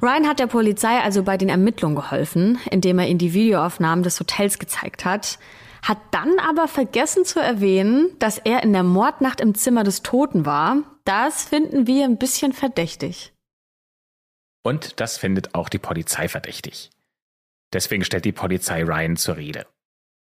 [0.00, 4.18] Ryan hat der Polizei also bei den Ermittlungen geholfen, indem er ihnen die Videoaufnahmen des
[4.20, 5.38] Hotels gezeigt hat,
[5.82, 10.46] hat dann aber vergessen zu erwähnen, dass er in der Mordnacht im Zimmer des Toten
[10.46, 10.78] war.
[11.04, 13.34] Das finden wir ein bisschen verdächtig.
[14.62, 16.88] Und das findet auch die Polizei verdächtig.
[17.74, 19.66] Deswegen stellt die Polizei Ryan zur Rede.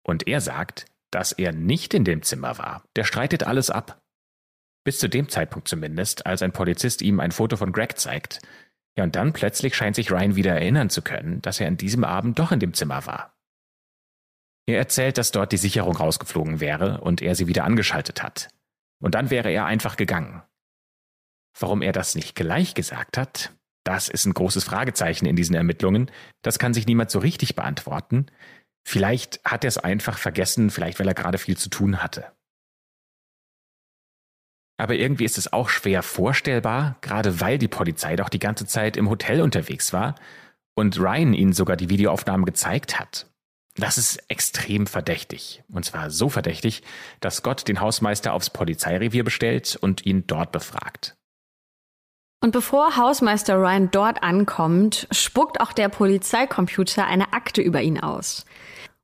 [0.03, 2.83] Und er sagt, dass er nicht in dem Zimmer war.
[2.95, 4.01] Der streitet alles ab.
[4.83, 8.39] Bis zu dem Zeitpunkt zumindest, als ein Polizist ihm ein Foto von Greg zeigt.
[8.97, 12.03] Ja, und dann plötzlich scheint sich Ryan wieder erinnern zu können, dass er an diesem
[12.03, 13.37] Abend doch in dem Zimmer war.
[14.65, 18.49] Er erzählt, dass dort die Sicherung rausgeflogen wäre und er sie wieder angeschaltet hat.
[19.01, 20.41] Und dann wäre er einfach gegangen.
[21.59, 26.11] Warum er das nicht gleich gesagt hat, das ist ein großes Fragezeichen in diesen Ermittlungen.
[26.43, 28.27] Das kann sich niemand so richtig beantworten.
[28.83, 32.31] Vielleicht hat er es einfach vergessen, vielleicht weil er gerade viel zu tun hatte.
[34.77, 38.97] Aber irgendwie ist es auch schwer vorstellbar, gerade weil die Polizei doch die ganze Zeit
[38.97, 40.15] im Hotel unterwegs war
[40.73, 43.27] und Ryan ihnen sogar die Videoaufnahmen gezeigt hat.
[43.75, 45.63] Das ist extrem verdächtig.
[45.71, 46.81] Und zwar so verdächtig,
[47.19, 51.15] dass Scott den Hausmeister aufs Polizeirevier bestellt und ihn dort befragt.
[52.43, 58.45] Und bevor Hausmeister Ryan dort ankommt, spuckt auch der Polizeicomputer eine Akte über ihn aus.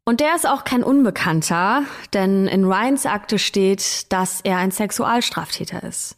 [0.08, 5.84] Und der ist auch kein Unbekannter, denn in Ryans Akte steht, dass er ein Sexualstraftäter
[5.84, 6.16] ist.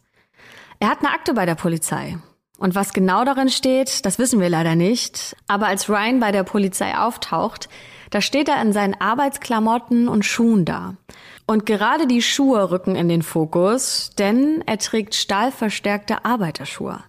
[0.78, 2.16] Er hat eine Akte bei der Polizei.
[2.56, 5.34] Und was genau darin steht, das wissen wir leider nicht.
[5.48, 7.68] Aber als Ryan bei der Polizei auftaucht,
[8.10, 10.94] da steht er in seinen Arbeitsklamotten und Schuhen da.
[11.48, 17.02] Und gerade die Schuhe rücken in den Fokus, denn er trägt stahlverstärkte Arbeiterschuhe.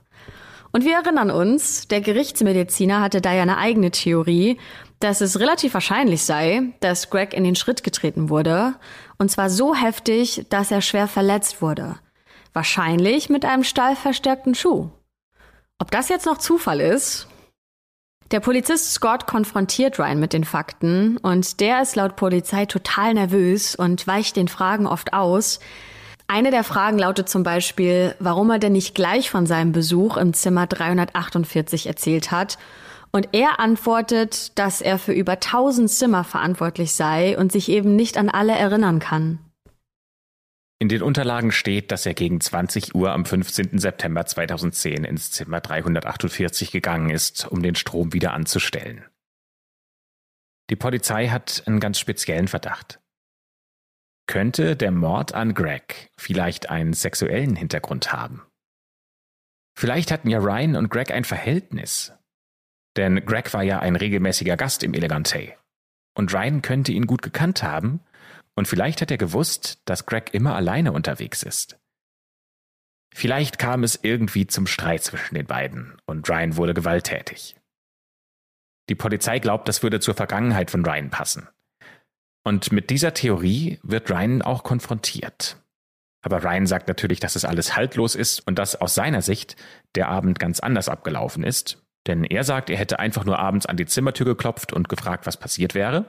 [0.71, 4.57] Und wir erinnern uns, der Gerichtsmediziner hatte da ja eine eigene Theorie,
[5.03, 8.75] dass es relativ wahrscheinlich sei, dass Greg in den Schritt getreten wurde,
[9.17, 11.97] und zwar so heftig, dass er schwer verletzt wurde.
[12.53, 14.89] Wahrscheinlich mit einem stahlverstärkten Schuh.
[15.79, 17.27] Ob das jetzt noch Zufall ist?
[18.31, 23.75] Der Polizist Scott konfrontiert Ryan mit den Fakten und der ist laut Polizei total nervös
[23.75, 25.59] und weicht den Fragen oft aus.
[26.27, 30.33] Eine der Fragen lautet zum Beispiel, warum er denn nicht gleich von seinem Besuch im
[30.33, 32.57] Zimmer 348 erzählt hat
[33.11, 38.17] und er antwortet, dass er für über 1000 Zimmer verantwortlich sei und sich eben nicht
[38.17, 39.39] an alle erinnern kann.
[40.79, 43.77] In den Unterlagen steht, dass er gegen 20 Uhr am 15.
[43.77, 49.05] September 2010 ins Zimmer 348 gegangen ist, um den Strom wieder anzustellen.
[50.71, 52.99] Die Polizei hat einen ganz speziellen Verdacht.
[54.25, 58.41] Könnte der Mord an Greg vielleicht einen sexuellen Hintergrund haben?
[59.77, 62.13] Vielleicht hatten ja Ryan und Greg ein Verhältnis
[62.97, 65.53] denn Greg war ja ein regelmäßiger Gast im Elegante.
[66.13, 68.01] Und Ryan könnte ihn gut gekannt haben,
[68.55, 71.79] und vielleicht hat er gewusst, dass Greg immer alleine unterwegs ist.
[73.13, 77.55] Vielleicht kam es irgendwie zum Streit zwischen den beiden und Ryan wurde gewalttätig.
[78.89, 81.47] Die Polizei glaubt, das würde zur Vergangenheit von Ryan passen.
[82.43, 85.57] Und mit dieser Theorie wird Ryan auch konfrontiert.
[86.23, 89.55] Aber Ryan sagt natürlich, dass es alles haltlos ist und dass aus seiner Sicht
[89.95, 93.77] der Abend ganz anders abgelaufen ist denn er sagt, er hätte einfach nur abends an
[93.77, 96.05] die Zimmertür geklopft und gefragt, was passiert wäre.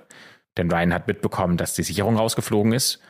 [0.56, 3.00] Denn Ryan hat mitbekommen, dass die Sicherung rausgeflogen ist.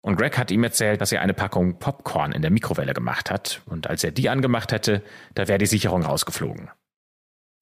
[0.00, 3.62] Und Greg hat ihm erzählt, dass er eine Packung Popcorn in der Mikrowelle gemacht hat.
[3.66, 5.02] Und als er die angemacht hätte,
[5.34, 6.70] da wäre die Sicherung rausgeflogen.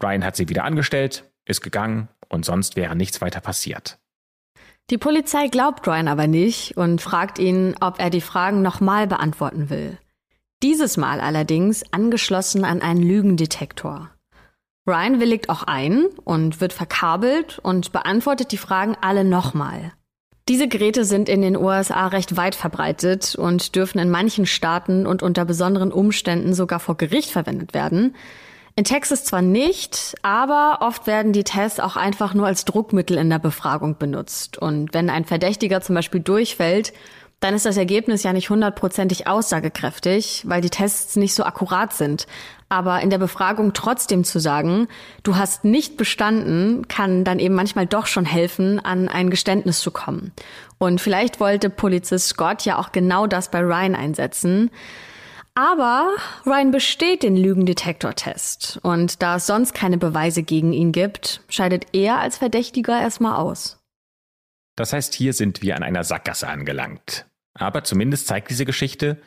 [0.02, 3.98] Ryan hat sie wieder angestellt, ist gegangen und sonst wäre nichts weiter passiert.
[4.90, 9.70] Die Polizei glaubt Ryan aber nicht und fragt ihn, ob er die Fragen nochmal beantworten
[9.70, 9.98] will.
[10.62, 14.10] Dieses Mal allerdings angeschlossen an einen Lügendetektor.
[14.86, 19.92] Ryan willigt auch ein und wird verkabelt und beantwortet die Fragen alle nochmal.
[20.48, 25.22] Diese Geräte sind in den USA recht weit verbreitet und dürfen in manchen Staaten und
[25.22, 28.16] unter besonderen Umständen sogar vor Gericht verwendet werden.
[28.74, 33.30] In Texas zwar nicht, aber oft werden die Tests auch einfach nur als Druckmittel in
[33.30, 34.58] der Befragung benutzt.
[34.58, 36.92] Und wenn ein Verdächtiger zum Beispiel durchfällt,
[37.38, 42.26] dann ist das Ergebnis ja nicht hundertprozentig aussagekräftig, weil die Tests nicht so akkurat sind.
[42.72, 44.88] Aber in der Befragung trotzdem zu sagen,
[45.24, 49.90] du hast nicht bestanden, kann dann eben manchmal doch schon helfen, an ein Geständnis zu
[49.90, 50.32] kommen.
[50.78, 54.70] Und vielleicht wollte Polizist Scott ja auch genau das bei Ryan einsetzen.
[55.54, 56.08] Aber
[56.46, 58.80] Ryan besteht den Lügendetektortest.
[58.82, 63.82] Und da es sonst keine Beweise gegen ihn gibt, scheidet er als Verdächtiger erstmal aus.
[64.76, 67.26] Das heißt, hier sind wir an einer Sackgasse angelangt.
[67.52, 69.20] Aber zumindest zeigt diese Geschichte,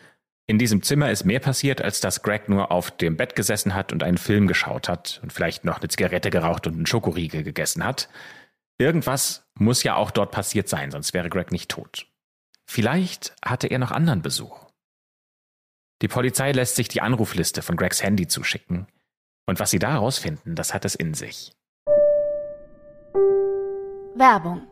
[0.47, 3.91] in diesem Zimmer ist mehr passiert, als dass Greg nur auf dem Bett gesessen hat
[3.91, 7.83] und einen Film geschaut hat und vielleicht noch eine Zigarette geraucht und einen Schokoriegel gegessen
[7.83, 8.09] hat.
[8.77, 12.07] Irgendwas muss ja auch dort passiert sein, sonst wäre Greg nicht tot.
[12.67, 14.65] Vielleicht hatte er noch anderen Besuch.
[16.01, 18.87] Die Polizei lässt sich die Anrufliste von Gregs Handy zuschicken.
[19.47, 21.53] Und was sie da herausfinden, das hat es in sich.
[24.15, 24.67] Werbung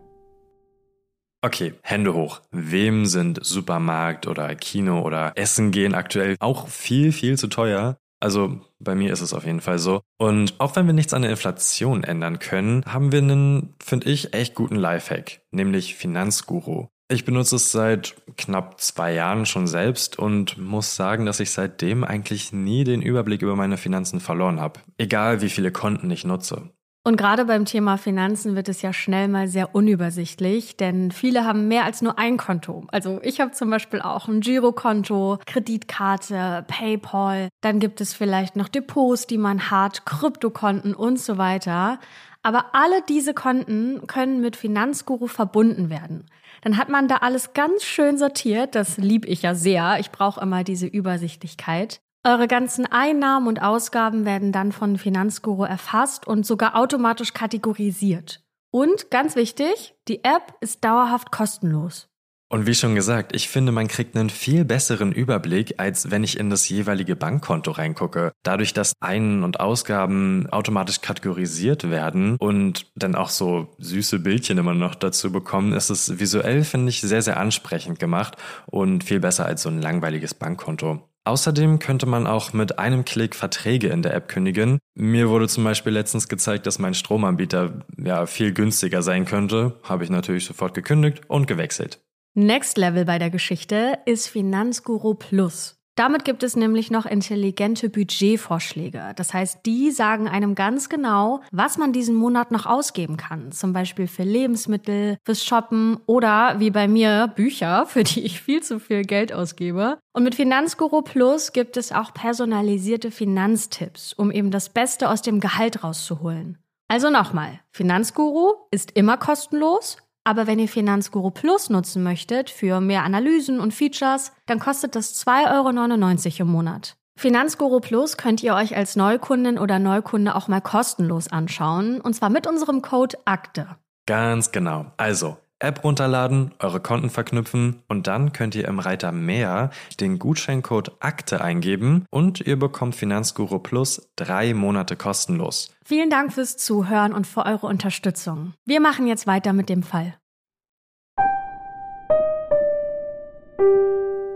[1.45, 2.39] Okay, Hände hoch.
[2.51, 7.97] Wem sind Supermarkt oder Kino oder Essen gehen aktuell auch viel, viel zu teuer?
[8.21, 9.99] Also bei mir ist es auf jeden Fall so.
[10.17, 14.33] Und auch wenn wir nichts an der Inflation ändern können, haben wir einen, finde ich,
[14.33, 16.87] echt guten Lifehack, nämlich Finanzguru.
[17.11, 22.05] Ich benutze es seit knapp zwei Jahren schon selbst und muss sagen, dass ich seitdem
[22.05, 24.79] eigentlich nie den Überblick über meine Finanzen verloren habe.
[24.97, 26.69] Egal wie viele Konten ich nutze.
[27.05, 31.67] Und gerade beim Thema Finanzen wird es ja schnell mal sehr unübersichtlich, denn viele haben
[31.67, 32.85] mehr als nur ein Konto.
[32.93, 38.69] Also ich habe zum Beispiel auch ein Girokonto, Kreditkarte, PayPal, dann gibt es vielleicht noch
[38.69, 41.99] Depots, die man hat, Kryptokonten und so weiter.
[42.41, 46.25] Aber alle diese Konten können mit Finanzguru verbunden werden.
[46.61, 48.75] Dann hat man da alles ganz schön sortiert.
[48.75, 49.97] Das lieb ich ja sehr.
[49.99, 51.99] Ich brauche immer diese Übersichtlichkeit.
[52.25, 58.41] Eure ganzen Einnahmen und Ausgaben werden dann von Finanzguru erfasst und sogar automatisch kategorisiert.
[58.71, 62.07] Und ganz wichtig, die App ist dauerhaft kostenlos.
[62.47, 66.39] Und wie schon gesagt, ich finde, man kriegt einen viel besseren Überblick, als wenn ich
[66.39, 68.31] in das jeweilige Bankkonto reingucke.
[68.43, 74.75] Dadurch, dass Ein- und Ausgaben automatisch kategorisiert werden und dann auch so süße Bildchen immer
[74.75, 79.45] noch dazu bekommen, ist es visuell, finde ich, sehr, sehr ansprechend gemacht und viel besser
[79.45, 81.09] als so ein langweiliges Bankkonto.
[81.25, 84.79] Außerdem könnte man auch mit einem Klick Verträge in der App kündigen.
[84.93, 89.79] Mir wurde zum Beispiel letztens gezeigt, dass mein Stromanbieter ja viel günstiger sein könnte.
[89.83, 92.01] Habe ich natürlich sofort gekündigt und gewechselt.
[92.35, 95.82] Next Level bei der Geschichte ist Finanzguru Plus.
[95.95, 99.13] Damit gibt es nämlich noch intelligente Budgetvorschläge.
[99.15, 103.51] Das heißt, die sagen einem ganz genau, was man diesen Monat noch ausgeben kann.
[103.51, 108.63] Zum Beispiel für Lebensmittel, fürs Shoppen oder wie bei mir Bücher, für die ich viel
[108.63, 109.99] zu viel Geld ausgebe.
[110.13, 115.39] Und mit Finanzguru Plus gibt es auch personalisierte Finanztipps, um eben das Beste aus dem
[115.39, 116.57] Gehalt rauszuholen.
[116.87, 123.03] Also nochmal, Finanzguru ist immer kostenlos aber wenn ihr Finanzguru Plus nutzen möchtet für mehr
[123.03, 126.95] Analysen und Features, dann kostet das 2,99 Euro im Monat.
[127.15, 132.29] Finanzguru Plus könnt ihr euch als Neukundin oder Neukunde auch mal kostenlos anschauen, und zwar
[132.29, 133.67] mit unserem Code AKTE.
[134.05, 134.91] Ganz genau.
[134.97, 140.91] Also App runterladen, eure Konten verknüpfen und dann könnt ihr im Reiter Mehr den Gutscheincode
[140.99, 145.71] Akte eingeben und ihr bekommt Finanzguru Plus drei Monate kostenlos.
[145.85, 148.53] Vielen Dank fürs Zuhören und für eure Unterstützung.
[148.65, 150.17] Wir machen jetzt weiter mit dem Fall.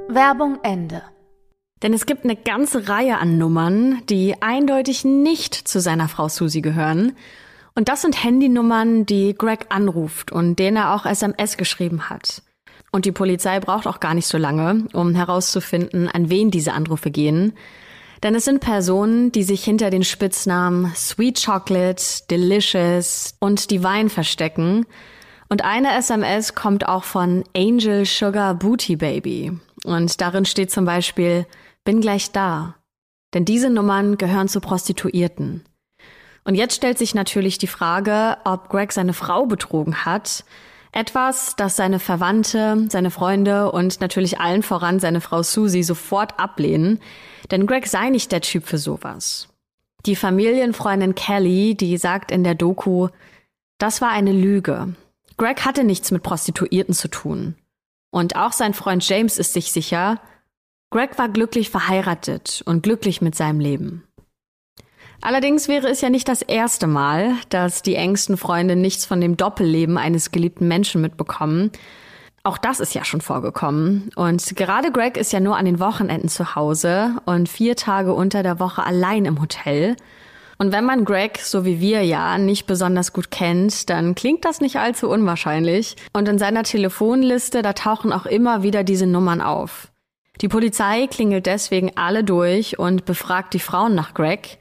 [0.09, 1.03] Werbung Ende.
[1.83, 6.61] Denn es gibt eine ganze Reihe an Nummern, die eindeutig nicht zu seiner Frau Susie
[6.61, 7.13] gehören
[7.77, 12.41] und das sind Handynummern, die Greg anruft und denen er auch SMS geschrieben hat.
[12.91, 17.11] Und die Polizei braucht auch gar nicht so lange, um herauszufinden, an wen diese Anrufe
[17.11, 17.53] gehen.
[18.23, 24.87] Denn es sind Personen, die sich hinter den Spitznamen Sweet Chocolate, Delicious und Divine verstecken.
[25.47, 29.51] Und eine SMS kommt auch von Angel Sugar Booty Baby.
[29.83, 31.45] Und darin steht zum Beispiel,
[31.83, 32.73] bin gleich da.
[33.35, 35.66] Denn diese Nummern gehören zu Prostituierten.
[36.47, 40.45] Und jetzt stellt sich natürlich die Frage, ob Greg seine Frau betrogen hat.
[40.93, 47.01] Etwas, das seine Verwandte, seine Freunde und natürlich allen voran seine Frau Susie sofort ablehnen.
[47.51, 49.49] Denn Greg sei nicht der Typ für sowas.
[50.05, 53.09] Die Familienfreundin Kelly, die sagt in der Doku,
[53.77, 54.95] das war eine Lüge.
[55.35, 57.55] Greg hatte nichts mit Prostituierten zu tun.
[58.09, 60.21] Und auch sein Freund James ist sich sicher,
[60.91, 64.06] Greg war glücklich verheiratet und glücklich mit seinem Leben.
[65.21, 69.35] Allerdings wäre es ja nicht das erste Mal, dass die engsten Freunde nichts von dem
[69.35, 71.71] Doppelleben eines geliebten Menschen mitbekommen.
[72.43, 74.09] Auch das ist ja schon vorgekommen.
[74.15, 78.41] Und gerade Greg ist ja nur an den Wochenenden zu Hause und vier Tage unter
[78.41, 79.97] der Woche allein im Hotel.
[80.59, 84.61] Und wenn man Greg, so wie wir ja, nicht besonders gut kennt, dann klingt das
[84.61, 85.97] nicht allzu unwahrscheinlich.
[86.13, 89.89] Und in seiner Telefonliste, da tauchen auch immer wieder diese Nummern auf.
[90.41, 94.59] Die Polizei klingelt deswegen alle durch und befragt die Frauen nach Greg,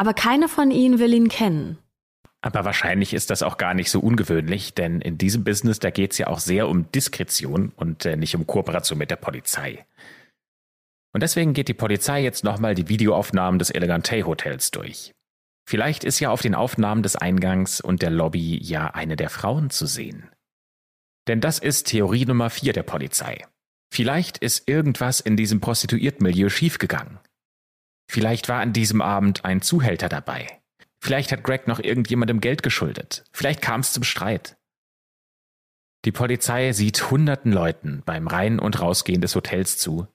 [0.00, 1.76] aber keine von ihnen will ihn kennen.
[2.40, 6.12] Aber wahrscheinlich ist das auch gar nicht so ungewöhnlich, denn in diesem Business, da geht
[6.12, 9.84] es ja auch sehr um Diskretion und äh, nicht um Kooperation mit der Polizei.
[11.12, 15.12] Und deswegen geht die Polizei jetzt nochmal die Videoaufnahmen des Elegante Hotels durch.
[15.68, 19.68] Vielleicht ist ja auf den Aufnahmen des Eingangs und der Lobby ja eine der Frauen
[19.68, 20.30] zu sehen.
[21.28, 23.44] Denn das ist Theorie Nummer vier der Polizei.
[23.92, 27.18] Vielleicht ist irgendwas in diesem Prostituiertenmilieu schiefgegangen.
[28.10, 30.60] Vielleicht war an diesem Abend ein Zuhälter dabei.
[30.98, 33.24] Vielleicht hat Greg noch irgendjemandem Geld geschuldet.
[33.30, 34.58] Vielleicht kam es zum Streit.
[36.04, 40.08] Die Polizei sieht hunderten Leuten beim Rein- und Rausgehen des Hotels zu,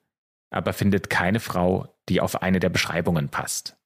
[0.50, 3.78] aber findet keine Frau, die auf eine der Beschreibungen passt.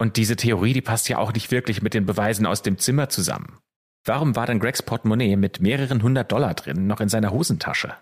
[0.00, 3.08] Und diese Theorie, die passt ja auch nicht wirklich mit den Beweisen aus dem Zimmer
[3.08, 3.60] zusammen.
[4.04, 7.94] Warum war dann Gregs Portemonnaie mit mehreren hundert Dollar drin noch in seiner Hosentasche?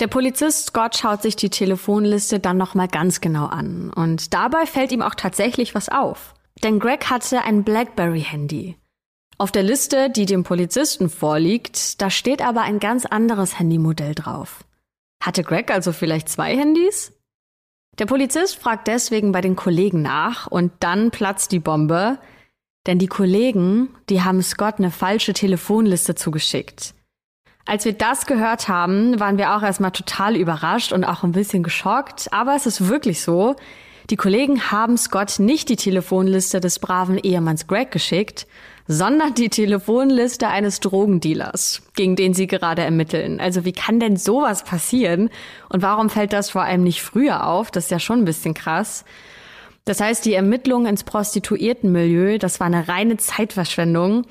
[0.00, 3.92] Der Polizist Scott schaut sich die Telefonliste dann nochmal ganz genau an.
[3.92, 6.34] Und dabei fällt ihm auch tatsächlich was auf.
[6.64, 8.76] Denn Greg hatte ein Blackberry-Handy.
[9.36, 14.64] Auf der Liste, die dem Polizisten vorliegt, da steht aber ein ganz anderes Handymodell drauf.
[15.22, 17.12] Hatte Greg also vielleicht zwei Handys?
[17.98, 22.18] Der Polizist fragt deswegen bei den Kollegen nach und dann platzt die Bombe,
[22.86, 26.94] denn die Kollegen, die haben Scott eine falsche Telefonliste zugeschickt.
[27.70, 31.62] Als wir das gehört haben, waren wir auch erstmal total überrascht und auch ein bisschen
[31.62, 32.26] geschockt.
[32.32, 33.54] Aber es ist wirklich so.
[34.10, 38.48] Die Kollegen haben Scott nicht die Telefonliste des braven Ehemanns Greg geschickt,
[38.88, 43.38] sondern die Telefonliste eines Drogendealers, gegen den sie gerade ermitteln.
[43.38, 45.30] Also wie kann denn sowas passieren?
[45.68, 47.70] Und warum fällt das vor allem nicht früher auf?
[47.70, 49.04] Das ist ja schon ein bisschen krass.
[49.84, 54.26] Das heißt, die Ermittlungen ins Prostituiertenmilieu, das war eine reine Zeitverschwendung.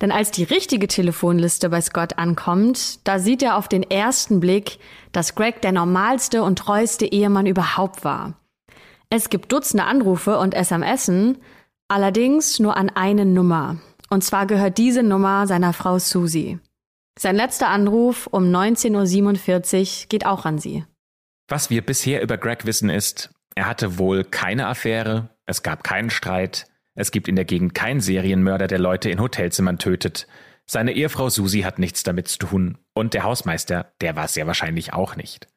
[0.00, 4.78] Denn als die richtige Telefonliste bei Scott ankommt, da sieht er auf den ersten Blick,
[5.12, 8.34] dass Greg der normalste und treueste Ehemann überhaupt war.
[9.08, 11.38] Es gibt Dutzende Anrufe und SMSen,
[11.88, 13.76] allerdings nur an eine Nummer.
[14.10, 16.58] Und zwar gehört diese Nummer seiner Frau Susie.
[17.18, 20.84] Sein letzter Anruf um 19.47 Uhr geht auch an sie.
[21.48, 26.10] Was wir bisher über Greg wissen ist, er hatte wohl keine Affäre, es gab keinen
[26.10, 30.28] Streit, es gibt in der Gegend keinen Serienmörder, der Leute in Hotelzimmern tötet.
[30.66, 34.46] Seine Ehefrau Susi hat nichts damit zu tun und der Hausmeister, der war es ja
[34.46, 35.48] wahrscheinlich auch nicht.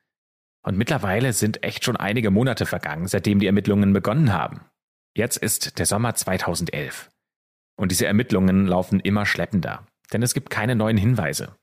[0.63, 4.61] Und mittlerweile sind echt schon einige Monate vergangen, seitdem die Ermittlungen begonnen haben.
[5.15, 7.09] Jetzt ist der Sommer 2011.
[7.79, 11.55] Und diese Ermittlungen laufen immer schleppender, denn es gibt keine neuen Hinweise.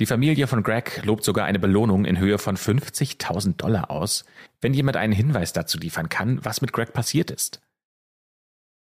[0.00, 4.24] Die Familie von Greg lobt sogar eine Belohnung in Höhe von 50.000 Dollar aus,
[4.60, 7.62] wenn jemand einen Hinweis dazu liefern kann, was mit Greg passiert ist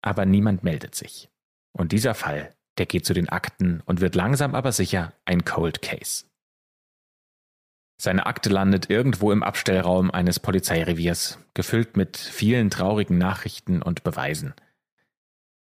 [0.02, 1.30] aber niemand meldet sich.
[1.72, 5.82] Und dieser Fall, der geht zu den Akten und wird langsam aber sicher ein Cold
[5.82, 6.24] Case.
[8.00, 14.54] Seine Akte landet irgendwo im Abstellraum eines Polizeireviers, gefüllt mit vielen traurigen Nachrichten und Beweisen.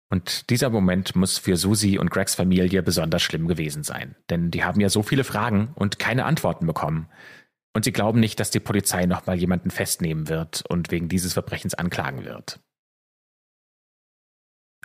[0.09, 4.63] Und dieser Moment muss für Susi und Gregs Familie besonders schlimm gewesen sein, denn die
[4.63, 7.09] haben ja so viele Fragen und keine Antworten bekommen.
[7.73, 11.73] Und sie glauben nicht, dass die Polizei nochmal jemanden festnehmen wird und wegen dieses Verbrechens
[11.73, 12.59] anklagen wird.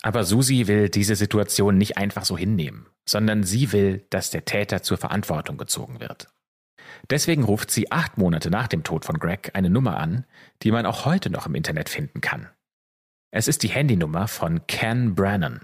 [0.03, 4.83] Aber Susi will diese Situation nicht einfach so hinnehmen, sondern sie will, dass der Täter
[4.83, 6.29] zur Verantwortung gezogen wird.
[7.11, 10.27] Deswegen ruft sie acht Monate nach dem Tod von Greg eine Nummer an,
[10.63, 12.49] die man auch heute noch im Internet finden kann.
[13.31, 15.61] Es ist die Handynummer von Ken Brennan.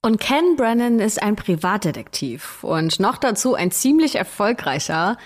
[0.00, 5.16] Und Ken Brennan ist ein Privatdetektiv und noch dazu ein ziemlich erfolgreicher.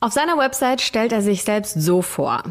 [0.00, 2.44] Auf seiner Website stellt er sich selbst so vor.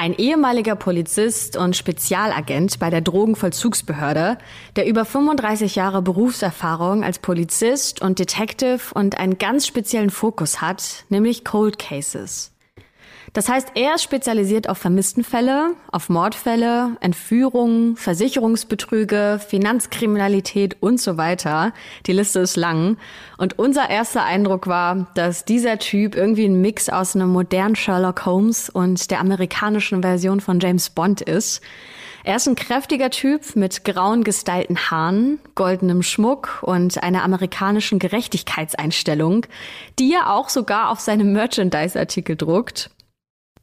[0.00, 4.38] Ein ehemaliger Polizist und Spezialagent bei der Drogenvollzugsbehörde,
[4.76, 11.04] der über 35 Jahre Berufserfahrung als Polizist und Detective und einen ganz speziellen Fokus hat,
[11.08, 12.52] nämlich Cold Cases.
[13.32, 21.72] Das heißt, er ist spezialisiert auf Vermisstenfälle, auf Mordfälle, Entführungen, Versicherungsbetrüge, Finanzkriminalität und so weiter.
[22.06, 22.96] Die Liste ist lang.
[23.36, 28.24] Und unser erster Eindruck war, dass dieser Typ irgendwie ein Mix aus einem modernen Sherlock
[28.24, 31.62] Holmes und der amerikanischen Version von James Bond ist.
[32.24, 39.46] Er ist ein kräftiger Typ mit grauen gestylten Haaren, goldenem Schmuck und einer amerikanischen Gerechtigkeitseinstellung,
[39.98, 42.90] die er auch sogar auf seinem Merchandise-Artikel druckt.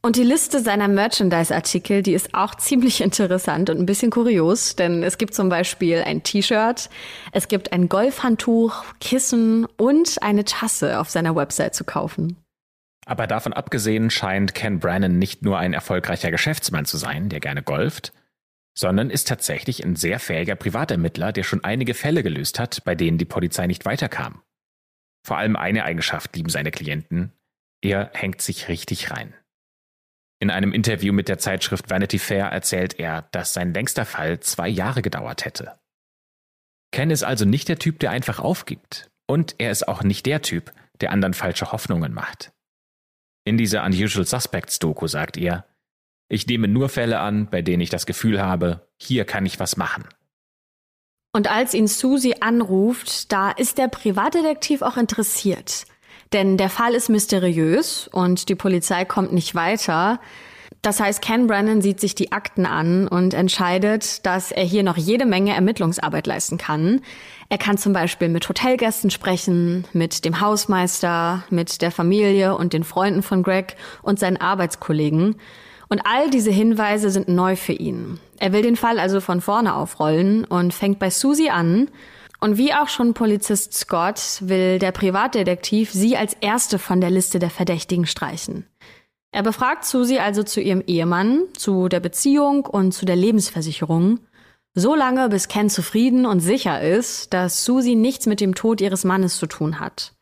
[0.06, 5.02] Und die Liste seiner Merchandise-Artikel, die ist auch ziemlich interessant und ein bisschen kurios, denn
[5.02, 6.92] es gibt zum Beispiel ein T-Shirt,
[7.32, 12.38] es gibt ein Golfhandtuch, Kissen und eine Tasse auf seiner Website zu kaufen.
[13.08, 17.64] Aber davon abgesehen scheint Ken Brannon nicht nur ein erfolgreicher Geschäftsmann zu sein, der gerne
[17.64, 18.14] golft,
[18.78, 23.18] sondern ist tatsächlich ein sehr fähiger Privatermittler, der schon einige Fälle gelöst hat, bei denen
[23.18, 24.44] die Polizei nicht weiterkam.
[25.26, 27.32] Vor allem eine Eigenschaft lieben seine Klienten,
[27.82, 29.34] Er hängt sich richtig rein.
[30.46, 34.70] In einem Interview mit der Zeitschrift Vanity Fair erzählt er, dass sein längster Fall zwei
[34.70, 35.80] Jahre gedauert hätte.
[36.92, 39.10] Ken ist also nicht der Typ, der einfach aufgibt.
[39.26, 40.72] Und er ist auch nicht der Typ,
[41.02, 42.52] der anderen falsche Hoffnungen macht.
[43.44, 45.66] In dieser Unusual Suspects Doku sagt er,
[46.30, 49.78] ich nehme nur Fälle an, bei denen ich das Gefühl habe, hier kann ich was
[49.78, 50.08] machen.
[51.34, 55.86] Und als ihn Susie anruft, da ist der Privatdetektiv auch interessiert.
[56.34, 60.20] Denn der Fall ist mysteriös und die Polizei kommt nicht weiter.
[60.82, 64.98] Das heißt, Ken Brennan sieht sich die Akten an und entscheidet, dass er hier noch
[64.98, 67.02] jede Menge Ermittlungsarbeit leisten kann.
[67.50, 72.84] Er kann zum Beispiel mit Hotelgästen sprechen, mit dem Hausmeister, mit der Familie und den
[72.84, 75.38] Freunden von Greg und seinen Arbeitskollegen.
[75.88, 78.20] Und all diese Hinweise sind neu für ihn.
[78.38, 81.90] Er will den Fall also von vorne aufrollen und fängt bei Susie an.
[82.46, 87.40] Und wie auch schon Polizist Scott will der Privatdetektiv sie als erste von der Liste
[87.40, 88.68] der Verdächtigen streichen.
[89.32, 94.20] Er befragt Susie also zu ihrem Ehemann, zu der Beziehung und zu der Lebensversicherung.
[94.76, 99.06] So lange, bis Ken zufrieden und sicher ist, dass Susie nichts mit dem Tod ihres
[99.06, 100.14] Mannes zu tun hat.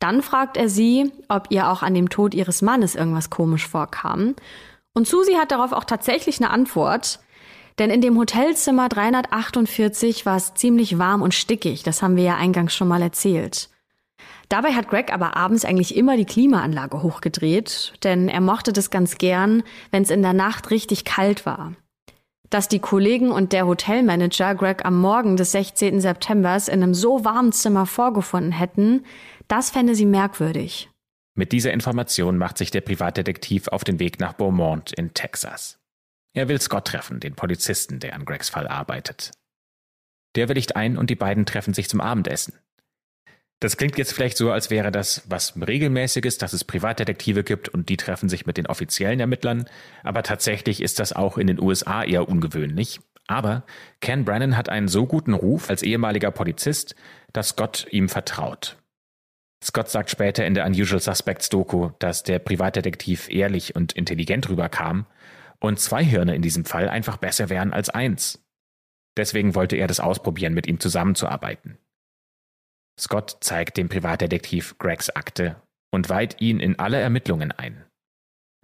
[0.00, 4.34] Dann fragt er sie, ob ihr auch an dem Tod ihres Mannes irgendwas komisch vorkam
[4.94, 7.20] und Susi hat darauf auch tatsächlich eine Antwort.
[7.78, 11.82] Denn in dem Hotelzimmer 348 war es ziemlich warm und stickig.
[11.82, 13.70] Das haben wir ja eingangs schon mal erzählt.
[14.48, 19.16] Dabei hat Greg aber abends eigentlich immer die Klimaanlage hochgedreht, denn er mochte das ganz
[19.16, 21.72] gern, wenn es in der Nacht richtig kalt war.
[22.50, 26.02] Dass die Kollegen und der Hotelmanager Greg am Morgen des 16.
[26.02, 29.06] Septembers in einem so warmen Zimmer vorgefunden hätten,
[29.48, 30.90] das fände sie merkwürdig.
[31.34, 35.81] Mit dieser Information macht sich der Privatdetektiv auf den Weg nach Beaumont in Texas.
[36.34, 39.32] Er will Scott treffen, den Polizisten, der an Gregs Fall arbeitet.
[40.34, 42.54] Der willigt ein und die beiden treffen sich zum Abendessen.
[43.60, 47.88] Das klingt jetzt vielleicht so, als wäre das was Regelmäßiges, dass es Privatdetektive gibt und
[47.90, 49.66] die treffen sich mit den offiziellen Ermittlern,
[50.02, 52.98] aber tatsächlich ist das auch in den USA eher ungewöhnlich.
[53.28, 53.64] Aber
[54.00, 56.96] Ken Brennan hat einen so guten Ruf als ehemaliger Polizist,
[57.32, 58.78] dass Scott ihm vertraut.
[59.62, 65.06] Scott sagt später in der Unusual Suspects Doku, dass der Privatdetektiv ehrlich und intelligent rüberkam
[65.62, 68.42] und zwei Hirne in diesem Fall einfach besser wären als eins.
[69.16, 71.78] Deswegen wollte er das ausprobieren, mit ihm zusammenzuarbeiten.
[72.98, 75.56] Scott zeigt dem Privatdetektiv Gregs Akte
[75.90, 77.84] und weiht ihn in alle Ermittlungen ein.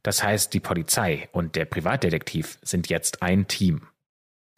[0.02, 3.86] Das heißt, die Polizei und der Privatdetektiv sind jetzt ein Team.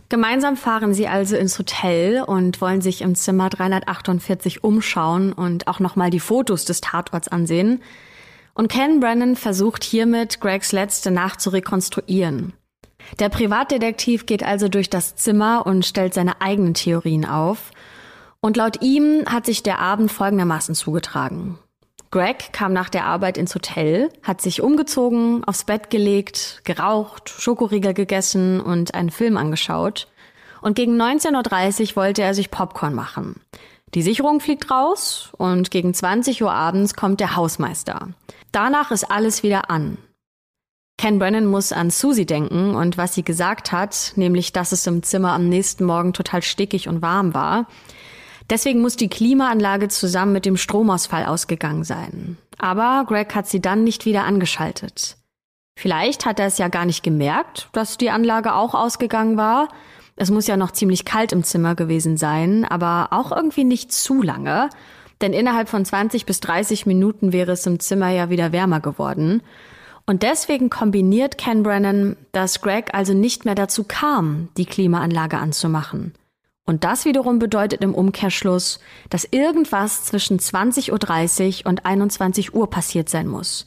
[0.08, 5.78] Gemeinsam fahren sie also ins Hotel und wollen sich im Zimmer 348 umschauen und auch
[5.78, 7.82] nochmal die Fotos des Tatorts ansehen.
[8.60, 12.52] Und Ken Brennan versucht hiermit, Gregs letzte Nacht zu rekonstruieren.
[13.18, 17.70] Der Privatdetektiv geht also durch das Zimmer und stellt seine eigenen Theorien auf.
[18.42, 21.58] Und laut ihm hat sich der Abend folgendermaßen zugetragen.
[22.10, 27.94] Greg kam nach der Arbeit ins Hotel, hat sich umgezogen, aufs Bett gelegt, geraucht, Schokoriegel
[27.94, 30.06] gegessen und einen Film angeschaut.
[30.60, 33.40] Und gegen 19.30 Uhr wollte er sich Popcorn machen.
[33.94, 38.10] Die Sicherung fliegt raus und gegen 20 Uhr abends kommt der Hausmeister.
[38.52, 39.98] Danach ist alles wieder an.
[40.96, 45.02] Ken Brennan muss an Susie denken und was sie gesagt hat, nämlich dass es im
[45.02, 47.66] Zimmer am nächsten Morgen total stickig und warm war.
[48.50, 52.36] Deswegen muss die Klimaanlage zusammen mit dem Stromausfall ausgegangen sein.
[52.58, 55.16] Aber Greg hat sie dann nicht wieder angeschaltet.
[55.78, 59.68] Vielleicht hat er es ja gar nicht gemerkt, dass die Anlage auch ausgegangen war.
[60.20, 64.20] Es muss ja noch ziemlich kalt im Zimmer gewesen sein, aber auch irgendwie nicht zu
[64.20, 64.68] lange,
[65.22, 69.42] denn innerhalb von 20 bis 30 Minuten wäre es im Zimmer ja wieder wärmer geworden.
[70.04, 76.12] Und deswegen kombiniert Ken Brennan, dass Greg also nicht mehr dazu kam, die Klimaanlage anzumachen.
[76.66, 83.08] Und das wiederum bedeutet im Umkehrschluss, dass irgendwas zwischen 20.30 Uhr und 21 Uhr passiert
[83.08, 83.64] sein muss.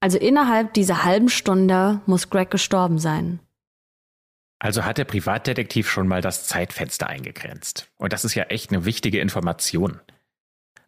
[0.00, 3.40] Also innerhalb dieser halben Stunde muss Greg gestorben sein.
[4.58, 7.92] Also hat der Privatdetektiv schon mal das Zeitfenster eingegrenzt.
[7.96, 10.00] Und das ist ja echt eine wichtige Information.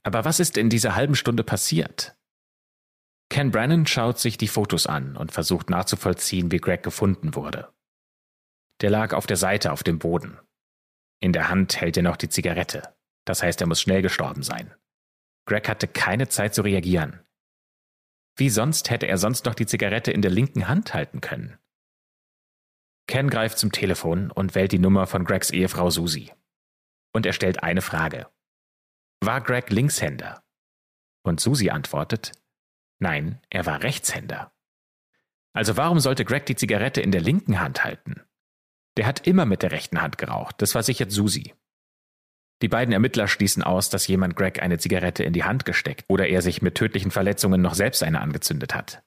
[0.02, 2.16] Aber was ist in dieser halben Stunde passiert?
[3.28, 7.72] Ken Brennan schaut sich die Fotos an und versucht nachzuvollziehen, wie Greg gefunden wurde.
[8.80, 10.38] Der lag auf der Seite auf dem Boden,
[11.20, 12.94] in der Hand hält er noch die Zigarette.
[13.24, 14.74] Das heißt, er muss schnell gestorben sein.
[15.46, 17.20] Greg hatte keine Zeit zu reagieren.
[18.36, 21.57] Wie sonst hätte er sonst noch die Zigarette in der linken Hand halten können?
[23.08, 26.30] Ken greift zum Telefon und wählt die Nummer von Gregs Ehefrau Susie.
[27.12, 28.28] Und er stellt eine Frage.
[29.20, 30.44] War Greg Linkshänder?
[31.22, 32.32] Und Susie antwortet,
[33.00, 34.52] nein, er war Rechtshänder.
[35.54, 38.22] Also warum sollte Greg die Zigarette in der linken Hand halten?
[38.98, 40.56] Der hat immer mit der rechten Hand geraucht.
[40.58, 41.54] Das war sicher Susi.
[42.60, 46.28] Die beiden Ermittler schließen aus, dass jemand Greg eine Zigarette in die Hand gesteckt oder
[46.28, 49.02] er sich mit tödlichen Verletzungen noch selbst eine angezündet hat.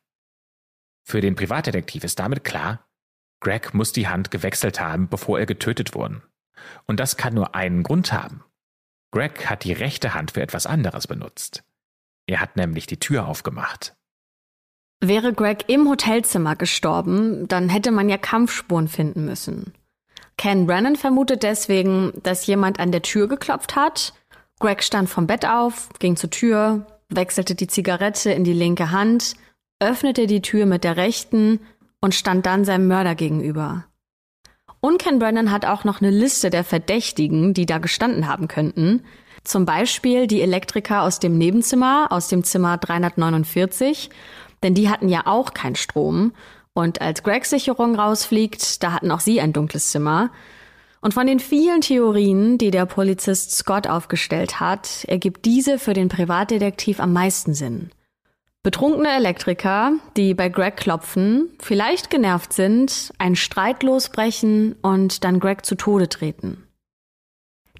[1.04, 2.88] Für den Privatdetektiv ist damit klar,
[3.42, 6.22] Greg muss die Hand gewechselt haben, bevor er getötet wurde.
[6.86, 8.44] Und das kann nur einen Grund haben.
[9.12, 11.64] Greg hat die rechte Hand für etwas anderes benutzt.
[12.28, 13.96] Er hat nämlich die Tür aufgemacht.
[15.02, 19.74] Wäre Greg im Hotelzimmer gestorben, dann hätte man ja Kampfspuren finden müssen.
[20.38, 24.14] Ken Brennan vermutet deswegen, dass jemand an der Tür geklopft hat.
[24.60, 29.36] Greg stand vom Bett auf, ging zur Tür, wechselte die Zigarette in die linke Hand,
[29.80, 31.60] öffnete die Tür mit der rechten
[32.02, 33.86] und stand dann seinem Mörder gegenüber.
[34.82, 39.04] Und Ken Brennan hat auch noch eine Liste der Verdächtigen, die da gestanden haben könnten.
[39.44, 44.10] Zum Beispiel die Elektriker aus dem Nebenzimmer, aus dem Zimmer 349,
[44.64, 46.34] denn die hatten ja auch keinen Strom.
[46.74, 50.32] Und als Gregs Sicherung rausfliegt, da hatten auch sie ein dunkles Zimmer.
[51.02, 56.10] Und von den vielen Theorien, die der Polizist Scott aufgestellt hat, ergibt diese für den
[56.10, 57.92] Privatdetektiv am meisten Sinn.
[58.64, 65.66] Betrunkene Elektriker, die bei Greg klopfen, vielleicht genervt sind, einen Streit losbrechen und dann Greg
[65.66, 66.68] zu Tode treten.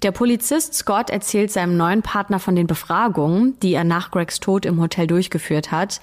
[0.02, 4.66] Der Polizist Scott erzählt seinem neuen Partner von den Befragungen, die er nach Gregs Tod
[4.66, 6.00] im Hotel durchgeführt hat,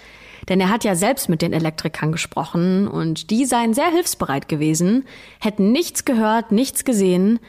[0.47, 5.05] denn er hat ja selbst mit den Elektrikern gesprochen und die seien sehr hilfsbereit gewesen,
[5.41, 7.41] hätten nichts gehört, nichts gesehen,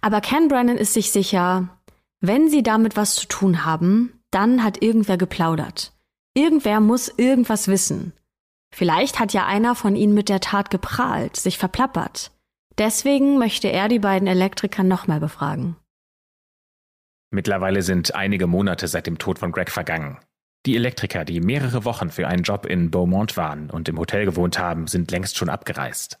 [0.00, 1.68] aber Ken Brennan ist sich sicher,
[2.22, 5.92] wenn sie damit was zu tun haben, dann hat irgendwer geplaudert.
[6.34, 8.12] Irgendwer muss irgendwas wissen.
[8.72, 12.30] Vielleicht hat ja einer von ihnen mit der Tat geprahlt, sich verplappert.
[12.78, 15.76] Deswegen möchte er die beiden Elektriker nochmal befragen.
[17.32, 20.18] Mittlerweile sind einige Monate seit dem Tod von Greg vergangen.
[20.66, 24.58] Die Elektriker, die mehrere Wochen für einen Job in Beaumont waren und im Hotel gewohnt
[24.58, 26.18] haben, sind längst schon abgereist.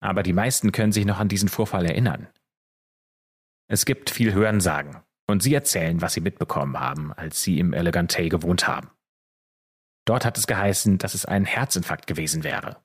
[0.00, 2.28] Aber die meisten können sich noch an diesen Vorfall erinnern.
[3.68, 8.28] Es gibt viel Hörensagen, und sie erzählen, was sie mitbekommen haben, als sie im Elegantay
[8.28, 8.90] gewohnt haben.
[10.04, 12.76] Dort hat es geheißen, dass es ein Herzinfarkt gewesen wäre.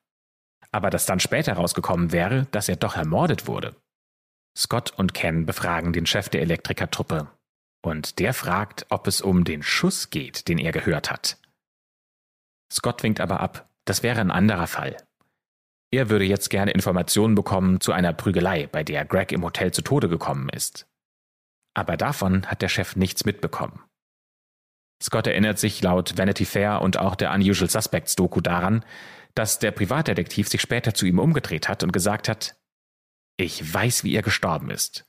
[0.72, 3.76] Aber dass dann später rausgekommen wäre, dass er doch ermordet wurde.
[4.56, 7.28] Scott und Ken befragen den Chef der Elektrikertruppe.
[7.82, 11.38] Und der fragt, ob es um den Schuss geht, den er gehört hat.
[12.70, 14.96] Scott winkt aber ab, das wäre ein anderer Fall.
[15.90, 19.82] Er würde jetzt gerne Informationen bekommen zu einer Prügelei, bei der Greg im Hotel zu
[19.82, 20.86] Tode gekommen ist.
[21.74, 23.82] Aber davon hat der Chef nichts mitbekommen.
[25.02, 28.84] Scott erinnert sich laut Vanity Fair und auch der Unusual Suspects Doku daran,
[29.34, 32.56] dass der Privatdetektiv sich später zu ihm umgedreht hat und gesagt hat,
[33.36, 35.06] ich weiß, wie er gestorben ist.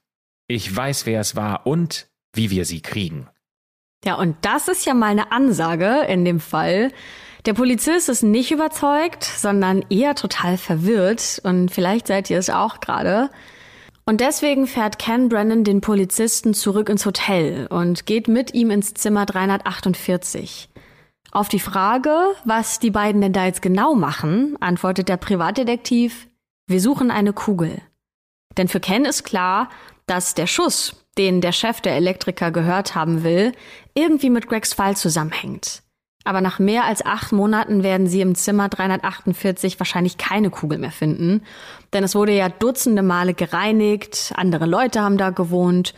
[0.48, 3.28] Ich weiß, wer es war und wie wir sie kriegen.
[4.06, 6.92] Ja, und das ist ja mal eine Ansage in dem Fall.
[7.46, 11.42] Der Polizist ist nicht überzeugt, sondern eher total verwirrt.
[11.44, 13.30] Und vielleicht seid ihr es auch gerade.
[14.12, 18.94] Und deswegen fährt Ken Brennan den Polizisten zurück ins Hotel und geht mit ihm ins
[18.94, 20.68] Zimmer 348.
[21.32, 26.28] Auf die Frage, was die beiden denn da jetzt genau machen, antwortet der Privatdetektiv,
[26.68, 27.82] wir suchen eine Kugel.
[28.58, 29.70] Denn für Ken ist klar,
[30.08, 33.54] dass der Schuss, den der Chef der Elektriker gehört haben will,
[33.94, 35.84] irgendwie mit Gregs Fall zusammenhängt.
[36.24, 40.92] Aber nach mehr als acht Monaten werden sie im Zimmer 348 wahrscheinlich keine Kugel mehr
[40.92, 41.42] finden.
[41.94, 45.94] Denn es wurde ja dutzende Male gereinigt, andere Leute haben da gewohnt.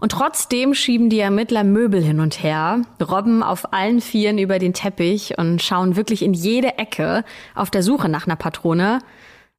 [0.00, 4.74] Und trotzdem schieben die Ermittler Möbel hin und her, robben auf allen Vieren über den
[4.74, 8.98] Teppich und schauen wirklich in jede Ecke auf der Suche nach einer Patrone.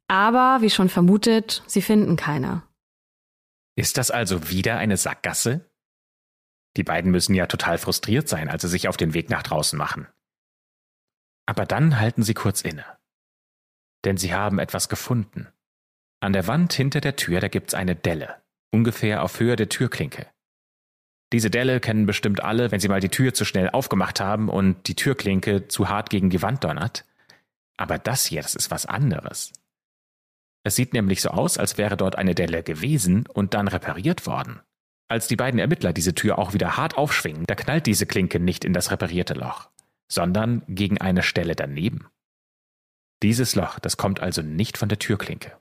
[0.10, 2.64] Aber, wie schon vermutet, sie finden keine.
[3.78, 5.70] Ist das also wieder eine Sackgasse?
[6.78, 9.78] Die beiden müssen ja total frustriert sein, als sie sich auf den Weg nach draußen
[9.78, 10.08] machen.
[11.46, 12.86] Aber dann halten sie kurz inne.
[14.06, 15.48] Denn sie haben etwas gefunden.
[16.20, 20.28] An der Wand hinter der Tür, da gibt's eine Delle, ungefähr auf Höhe der Türklinke.
[21.34, 24.88] Diese Delle kennen bestimmt alle, wenn sie mal die Tür zu schnell aufgemacht haben und
[24.88, 27.06] die Türklinke zu hart gegen die Wand donnert.
[27.76, 29.52] Aber das hier, das ist was anderes.
[30.64, 34.62] Es sieht nämlich so aus, als wäre dort eine Delle gewesen und dann repariert worden.
[35.08, 38.66] Als die beiden Ermittler diese Tür auch wieder hart aufschwingen, da knallt diese Klinke nicht
[38.66, 39.70] in das reparierte Loch,
[40.08, 42.08] sondern gegen eine Stelle daneben.
[43.22, 45.58] Dieses Loch, das kommt also nicht von der Türklinke.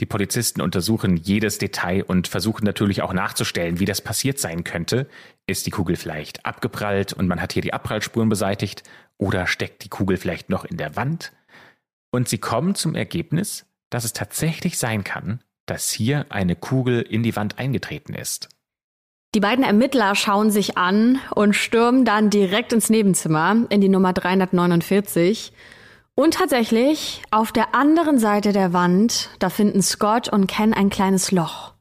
[0.00, 5.08] Die Polizisten untersuchen jedes Detail und versuchen natürlich auch nachzustellen, wie das passiert sein könnte.
[5.46, 8.84] Ist die Kugel vielleicht abgeprallt und man hat hier die Abprallspuren beseitigt
[9.16, 11.32] oder steckt die Kugel vielleicht noch in der Wand?
[12.10, 17.22] Und sie kommen zum Ergebnis, dass es tatsächlich sein kann, dass hier eine Kugel in
[17.22, 18.48] die Wand eingetreten ist.
[19.34, 24.12] Die beiden Ermittler schauen sich an und stürmen dann direkt ins Nebenzimmer in die Nummer
[24.12, 25.52] 349.
[26.14, 31.30] Und tatsächlich, auf der anderen Seite der Wand, da finden Scott und Ken ein kleines
[31.30, 31.74] Loch.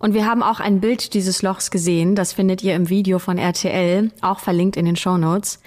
[0.00, 3.38] Und wir haben auch ein Bild dieses Lochs gesehen, das findet ihr im Video von
[3.38, 5.60] RTL, auch verlinkt in den Shownotes.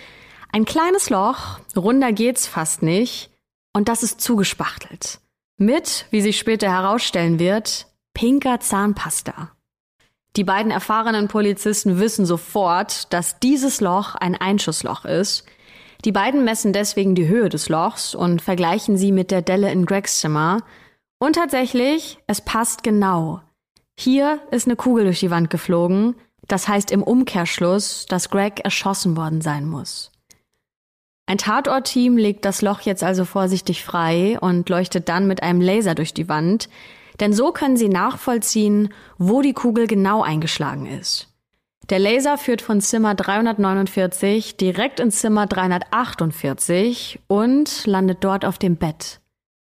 [0.52, 3.32] Ein kleines Loch, runder geht's fast nicht,
[3.74, 5.20] und das ist zugespachtelt.
[5.62, 7.86] Mit, wie sich später herausstellen wird,
[8.16, 9.52] pinker Zahnpasta.
[10.36, 15.46] Die beiden erfahrenen Polizisten wissen sofort, dass dieses Loch ein Einschussloch ist.
[16.04, 19.86] Die beiden messen deswegen die Höhe des Lochs und vergleichen sie mit der Delle in
[19.86, 20.64] Gregs Zimmer.
[21.20, 23.42] Und tatsächlich, es passt genau.
[23.96, 26.16] Hier ist eine Kugel durch die Wand geflogen.
[26.48, 30.11] Das heißt im Umkehrschluss, dass Greg erschossen worden sein muss.
[31.26, 35.96] Ein Tatortteam legt das Loch jetzt also vorsichtig frei und leuchtet dann mit einem Laser
[35.96, 36.70] durch die Wand,
[37.20, 41.28] denn so können sie nachvollziehen, wo die Kugel genau eingeschlagen ist.
[41.90, 48.78] Der Laser führt von Zimmer 349 direkt ins Zimmer 348 und landet dort auf dem
[48.78, 49.20] Bett.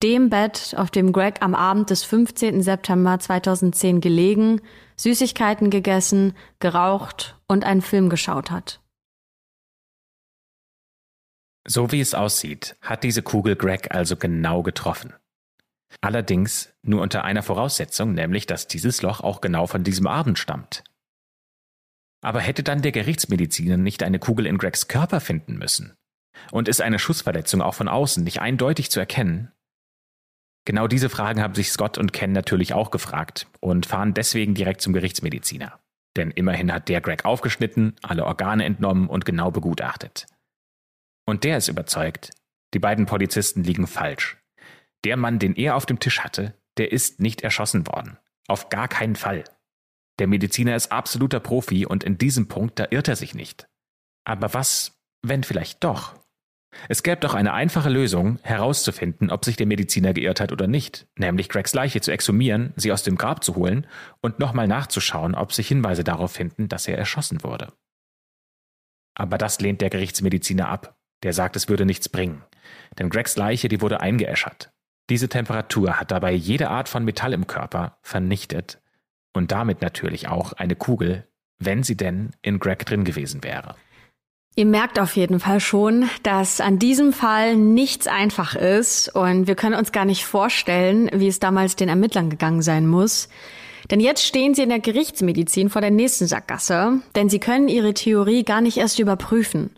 [0.04, 2.62] Dem Bett, auf dem Greg am Abend des 15.
[2.62, 4.62] September 2010 gelegen,
[4.96, 8.80] Süßigkeiten gegessen, geraucht und einen Film geschaut hat.
[11.70, 15.14] So wie es aussieht, hat diese Kugel Greg also genau getroffen.
[16.02, 20.84] Allerdings nur unter einer Voraussetzung, nämlich dass dieses Loch auch genau von diesem Abend stammt.
[22.22, 25.94] Aber hätte dann der Gerichtsmediziner nicht eine Kugel in Gregs Körper finden müssen?
[26.50, 29.52] Und ist eine Schussverletzung auch von außen nicht eindeutig zu erkennen?
[30.66, 34.82] Genau diese Fragen haben sich Scott und Ken natürlich auch gefragt und fahren deswegen direkt
[34.82, 35.80] zum Gerichtsmediziner.
[36.18, 40.26] Denn immerhin hat der Greg aufgeschnitten, alle Organe entnommen und genau begutachtet.
[41.30, 42.32] Und der ist überzeugt,
[42.74, 44.38] die beiden Polizisten liegen falsch.
[45.04, 48.18] Der Mann, den er auf dem Tisch hatte, der ist nicht erschossen worden.
[48.48, 49.44] Auf gar keinen Fall.
[50.18, 53.70] Der Mediziner ist absoluter Profi und in diesem Punkt, da irrt er sich nicht.
[54.26, 56.16] Aber was, wenn vielleicht doch?
[56.88, 61.08] Es gäbe doch eine einfache Lösung, herauszufinden, ob sich der Mediziner geirrt hat oder nicht,
[61.16, 63.86] nämlich Gregs Leiche zu exhumieren, sie aus dem Grab zu holen
[64.22, 67.72] und nochmal nachzuschauen, ob sich Hinweise darauf finden, dass er erschossen wurde.
[69.14, 70.99] Aber das lehnt der Gerichtsmediziner ab.
[71.24, 72.44] Der sagt, es würde nichts bringen.
[72.98, 74.72] Denn Gregs Leiche, die wurde eingeäschert.
[75.10, 78.80] Diese Temperatur hat dabei jede Art von Metall im Körper vernichtet
[79.34, 83.76] und damit natürlich auch eine Kugel, wenn sie denn in Greg drin gewesen wäre.
[84.56, 89.56] Ihr merkt auf jeden Fall schon, dass an diesem Fall nichts einfach ist und wir
[89.56, 93.30] können uns gar nicht vorstellen, wie es damals den Ermittlern gegangen sein muss.
[93.90, 97.94] Denn jetzt stehen sie in der Gerichtsmedizin vor der nächsten Sackgasse, denn sie können ihre
[97.94, 99.72] Theorie gar nicht erst überprüfen.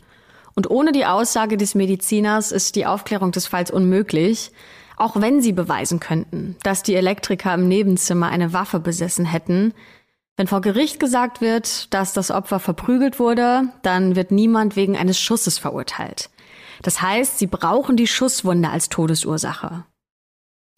[0.55, 4.51] Und ohne die Aussage des Mediziners ist die Aufklärung des Falls unmöglich,
[4.97, 9.73] auch wenn sie beweisen könnten, dass die Elektriker im Nebenzimmer eine Waffe besessen hätten.
[10.37, 15.19] Wenn vor Gericht gesagt wird, dass das Opfer verprügelt wurde, dann wird niemand wegen eines
[15.19, 16.29] Schusses verurteilt.
[16.81, 19.85] Das heißt, sie brauchen die Schusswunde als Todesursache.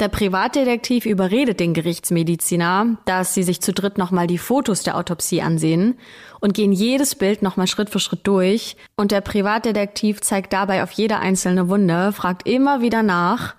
[0.04, 5.42] Der Privatdetektiv überredet den Gerichtsmediziner, dass sie sich zu dritt nochmal die Fotos der Autopsie
[5.42, 5.98] ansehen
[6.42, 8.76] und gehen jedes Bild nochmal Schritt für Schritt durch.
[8.98, 13.56] Und der Privatdetektiv zeigt dabei auf jede einzelne Wunde, fragt immer wieder nach.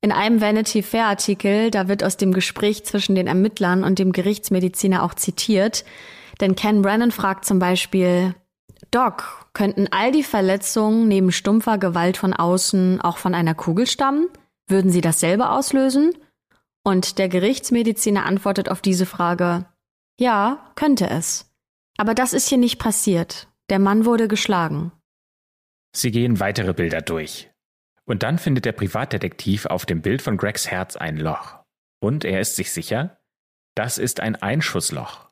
[0.00, 4.12] In einem Vanity Fair Artikel, da wird aus dem Gespräch zwischen den Ermittlern und dem
[4.12, 5.84] Gerichtsmediziner auch zitiert.
[6.40, 8.34] Denn Ken Brennan fragt zum Beispiel,
[8.90, 14.28] Doc, könnten all die Verletzungen neben stumpfer Gewalt von außen auch von einer Kugel stammen?
[14.68, 16.16] Würden Sie dasselbe auslösen?
[16.84, 19.66] Und der Gerichtsmediziner antwortet auf diese Frage,
[20.18, 21.52] ja, könnte es.
[21.96, 23.48] Aber das ist hier nicht passiert.
[23.70, 24.92] Der Mann wurde geschlagen.
[25.94, 27.50] Sie gehen weitere Bilder durch.
[28.04, 31.58] Und dann findet der Privatdetektiv auf dem Bild von Gregs Herz ein Loch.
[32.00, 33.18] Und er ist sich sicher,
[33.74, 35.30] das ist ein Einschussloch.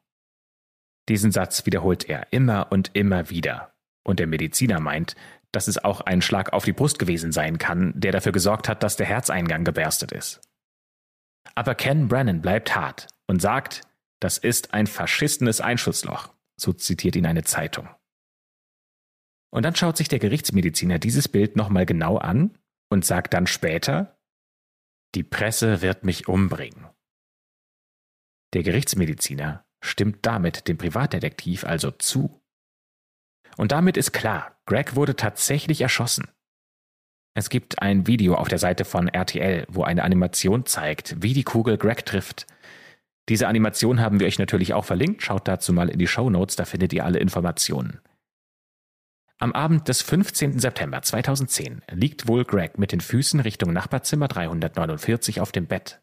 [1.09, 3.75] Diesen Satz wiederholt er immer und immer wieder.
[4.05, 5.17] Und der Mediziner meint,
[5.53, 8.83] dass es auch ein Schlag auf die Brust gewesen sein kann, der dafür gesorgt hat,
[8.83, 10.41] dass der Herzeingang geberstet ist.
[11.55, 13.83] Aber Ken Brennan bleibt hart und sagt,
[14.21, 17.89] das ist ein verschissenes Einschussloch, so zitiert ihn eine Zeitung.
[19.53, 22.57] Und dann schaut sich der Gerichtsmediziner dieses Bild nochmal genau an
[22.89, 24.17] und sagt dann später,
[25.15, 26.87] die Presse wird mich umbringen.
[28.53, 32.40] Der Gerichtsmediziner stimmt damit dem Privatdetektiv also zu.
[33.61, 36.29] Und damit ist klar, Greg wurde tatsächlich erschossen.
[37.35, 41.43] Es gibt ein Video auf der Seite von RTL, wo eine Animation zeigt, wie die
[41.43, 42.47] Kugel Greg trifft.
[43.29, 46.57] Diese Animation haben wir euch natürlich auch verlinkt, schaut dazu mal in die Show Notes,
[46.57, 48.01] da findet ihr alle Informationen.
[49.37, 50.59] Am Abend des 15.
[50.59, 56.01] September 2010 liegt wohl Greg mit den Füßen Richtung Nachbarzimmer 349 auf dem Bett.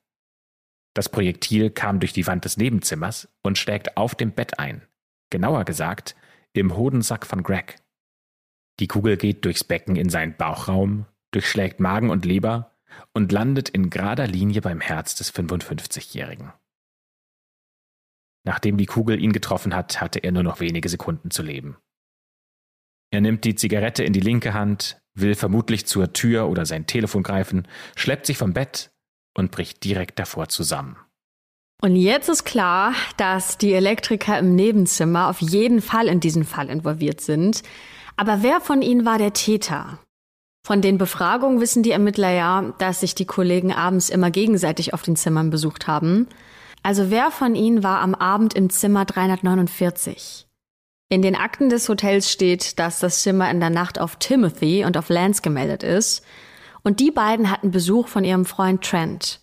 [0.93, 4.83] Das Projektil kam durch die Wand des Nebenzimmers und schlägt auf dem Bett ein.
[5.31, 6.15] Genauer gesagt,
[6.59, 7.79] im Hodensack von Greg.
[8.79, 12.75] Die Kugel geht durchs Becken in seinen Bauchraum, durchschlägt Magen und Leber
[13.13, 16.53] und landet in gerader Linie beim Herz des 55-Jährigen.
[18.43, 21.77] Nachdem die Kugel ihn getroffen hat, hatte er nur noch wenige Sekunden zu leben.
[23.11, 27.23] Er nimmt die Zigarette in die linke Hand, will vermutlich zur Tür oder sein Telefon
[27.23, 28.91] greifen, schleppt sich vom Bett
[29.33, 30.97] und bricht direkt davor zusammen.
[31.82, 36.69] Und jetzt ist klar, dass die Elektriker im Nebenzimmer auf jeden Fall in diesen Fall
[36.69, 37.61] involviert sind.
[38.15, 39.99] Aber wer von ihnen war der Täter?
[40.65, 45.03] Von den Befragungen wissen die Ermittler ja, dass sich die Kollegen abends immer gegenseitig auf
[45.03, 46.28] den Zimmern besucht haben.
[46.82, 50.47] Also wer von ihnen war am Abend im Zimmer 349?
[51.09, 54.97] In den Akten des Hotels steht, dass das Zimmer in der Nacht auf Timothy und
[54.97, 56.25] auf Lance gemeldet ist.
[56.84, 59.39] Und die beiden hatten Besuch von ihrem Freund Trent.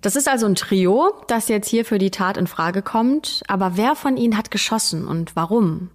[0.00, 3.42] Das ist also ein Trio, das jetzt hier für die Tat in Frage kommt.
[3.48, 5.90] Aber wer von ihnen hat geschossen und warum?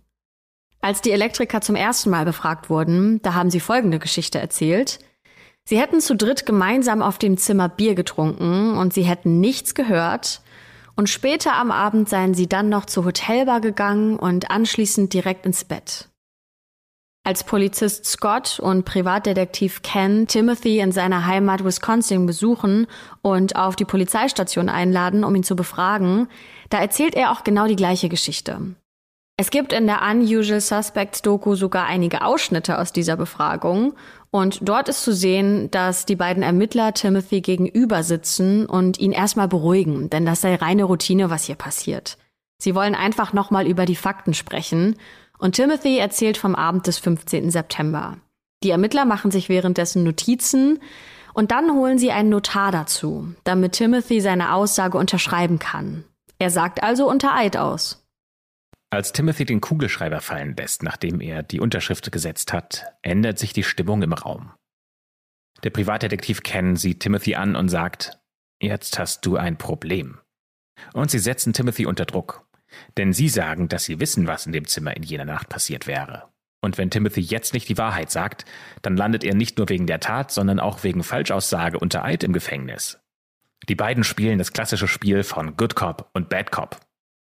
[0.81, 4.99] Als die Elektriker zum ersten Mal befragt wurden, da haben sie folgende Geschichte erzählt.
[5.63, 10.41] Sie hätten zu dritt gemeinsam auf dem Zimmer Bier getrunken und sie hätten nichts gehört.
[10.95, 15.63] Und später am Abend seien sie dann noch zur Hotelbar gegangen und anschließend direkt ins
[15.63, 16.10] Bett.
[17.23, 22.87] Als Polizist Scott und Privatdetektiv Ken Timothy in seiner Heimat Wisconsin besuchen
[23.21, 26.27] und auf die Polizeistation einladen, um ihn zu befragen,
[26.69, 28.75] da erzählt er auch genau die gleiche Geschichte.
[29.37, 33.93] Es gibt in der Unusual Suspects Doku sogar einige Ausschnitte aus dieser Befragung
[34.31, 39.47] und dort ist zu sehen, dass die beiden Ermittler Timothy gegenüber sitzen und ihn erstmal
[39.47, 42.17] beruhigen, denn das sei reine Routine, was hier passiert.
[42.61, 44.95] Sie wollen einfach nochmal über die Fakten sprechen
[45.41, 47.49] und Timothy erzählt vom Abend des 15.
[47.49, 48.17] September.
[48.63, 50.79] Die Ermittler machen sich währenddessen Notizen
[51.33, 56.03] und dann holen sie einen Notar dazu, damit Timothy seine Aussage unterschreiben kann.
[56.37, 58.05] Er sagt also unter Eid aus.
[58.91, 63.63] Als Timothy den Kugelschreiber fallen lässt, nachdem er die Unterschrift gesetzt hat, ändert sich die
[63.63, 64.51] Stimmung im Raum.
[65.63, 68.19] Der Privatdetektiv Ken sieht Timothy an und sagt,
[68.61, 70.19] Jetzt hast du ein Problem.
[70.93, 72.45] Und sie setzen Timothy unter Druck.
[72.97, 76.29] Denn sie sagen, dass sie wissen, was in dem Zimmer in jener Nacht passiert wäre.
[76.63, 78.45] Und wenn Timothy jetzt nicht die Wahrheit sagt,
[78.81, 82.33] dann landet er nicht nur wegen der Tat, sondern auch wegen Falschaussage unter Eid im
[82.33, 82.99] Gefängnis.
[83.67, 86.79] Die beiden spielen das klassische Spiel von Good Cop und Bad Cop.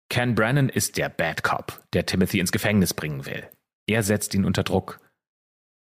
[0.09, 3.49] Ken Brannon ist der Bad Cop, der Timothy ins Gefängnis bringen will.
[3.87, 5.01] Er setzt ihn unter Druck.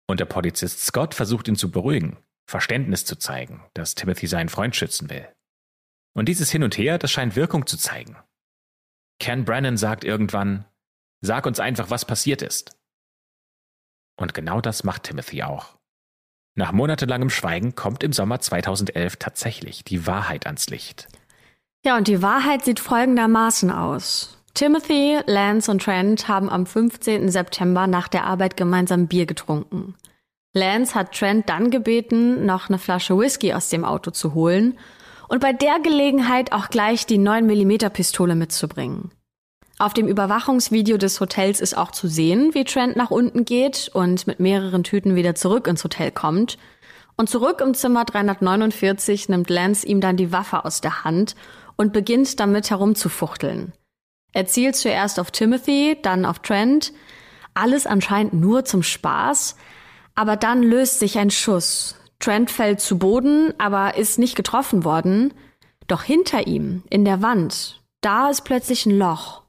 [0.08, 2.18] Und der Polizist Scott versucht ihn zu beruhigen,
[2.50, 5.28] Verständnis zu zeigen, dass Timothy seinen Freund schützen will.
[6.14, 8.18] Und dieses Hin und Her, das scheint Wirkung zu zeigen.
[9.24, 10.66] Ken Brennan sagt irgendwann,
[11.22, 12.78] sag uns einfach, was passiert ist.
[14.20, 15.78] Und genau das macht Timothy auch.
[16.56, 21.08] Nach monatelangem Schweigen kommt im Sommer 2011 tatsächlich die Wahrheit ans Licht.
[21.86, 24.44] Ja, und die Wahrheit sieht folgendermaßen aus.
[24.56, 27.30] Timothy, Lance und Trent haben am 15.
[27.30, 29.96] September nach der Arbeit gemeinsam Bier getrunken.
[30.52, 34.78] Lance hat Trent dann gebeten, noch eine Flasche Whisky aus dem Auto zu holen
[35.34, 39.10] und bei der Gelegenheit auch gleich die 9mm Pistole mitzubringen.
[39.80, 44.28] Auf dem Überwachungsvideo des Hotels ist auch zu sehen, wie Trent nach unten geht und
[44.28, 46.60] mit mehreren Tüten wieder zurück ins Hotel kommt.
[47.18, 51.36] Und zurück im Zimmer 349 nimmt Lance ihm dann die Waffe aus der Hand
[51.78, 53.74] und beginnt damit herumzufuchteln.
[54.34, 56.94] Er zielt zuerst auf Timothy, dann auf Trent,
[57.56, 59.56] alles anscheinend nur zum Spaß,
[60.14, 65.34] aber dann löst sich ein Schuss, Trent fällt zu Boden, aber ist nicht getroffen worden.
[65.88, 69.44] Doch hinter ihm, in der Wand, da ist plötzlich ein Loch.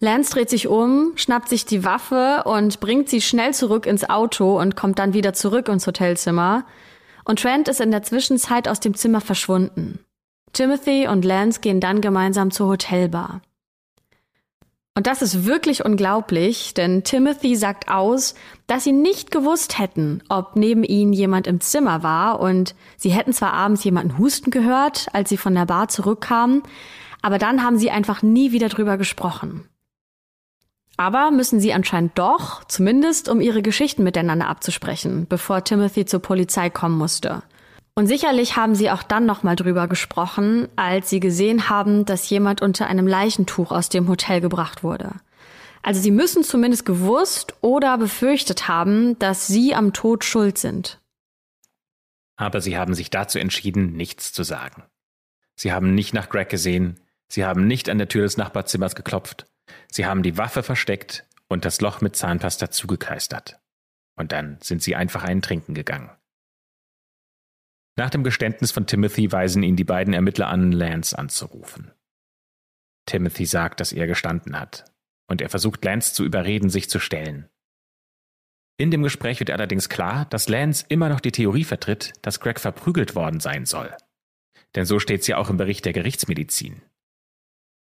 [0.00, 4.58] Lance dreht sich um, schnappt sich die Waffe und bringt sie schnell zurück ins Auto
[4.58, 6.64] und kommt dann wieder zurück ins Hotelzimmer.
[7.24, 10.00] Und Trent ist in der Zwischenzeit aus dem Zimmer verschwunden.
[10.52, 13.40] Timothy und Lance gehen dann gemeinsam zur Hotelbar.
[14.98, 18.34] Und das ist wirklich unglaublich, denn Timothy sagt aus,
[18.66, 23.32] dass sie nicht gewusst hätten, ob neben ihnen jemand im Zimmer war und sie hätten
[23.32, 26.64] zwar abends jemanden husten gehört, als sie von der Bar zurückkamen,
[27.22, 29.68] aber dann haben sie einfach nie wieder drüber gesprochen.
[30.96, 36.70] Aber müssen sie anscheinend doch, zumindest um ihre Geschichten miteinander abzusprechen, bevor Timothy zur Polizei
[36.70, 37.44] kommen musste.
[37.98, 42.62] Und sicherlich haben sie auch dann nochmal drüber gesprochen, als sie gesehen haben, dass jemand
[42.62, 45.16] unter einem Leichentuch aus dem Hotel gebracht wurde.
[45.82, 51.00] Also sie müssen zumindest gewusst oder befürchtet haben, dass sie am Tod schuld sind.
[52.36, 54.84] Aber sie haben sich dazu entschieden, nichts zu sagen.
[55.56, 59.48] Sie haben nicht nach Greg gesehen, sie haben nicht an der Tür des Nachbarzimmers geklopft,
[59.90, 63.58] sie haben die Waffe versteckt und das Loch mit Zahnpasta zugekleistert.
[64.14, 66.10] Und dann sind sie einfach einen trinken gegangen.
[67.98, 71.90] Nach dem Geständnis von Timothy weisen ihn die beiden Ermittler an, Lance anzurufen.
[73.06, 74.84] Timothy sagt, dass er gestanden hat,
[75.26, 77.48] und er versucht Lance zu überreden, sich zu stellen.
[78.76, 82.60] In dem Gespräch wird allerdings klar, dass Lance immer noch die Theorie vertritt, dass Greg
[82.60, 83.92] verprügelt worden sein soll.
[84.76, 86.82] Denn so steht's ja auch im Bericht der Gerichtsmedizin.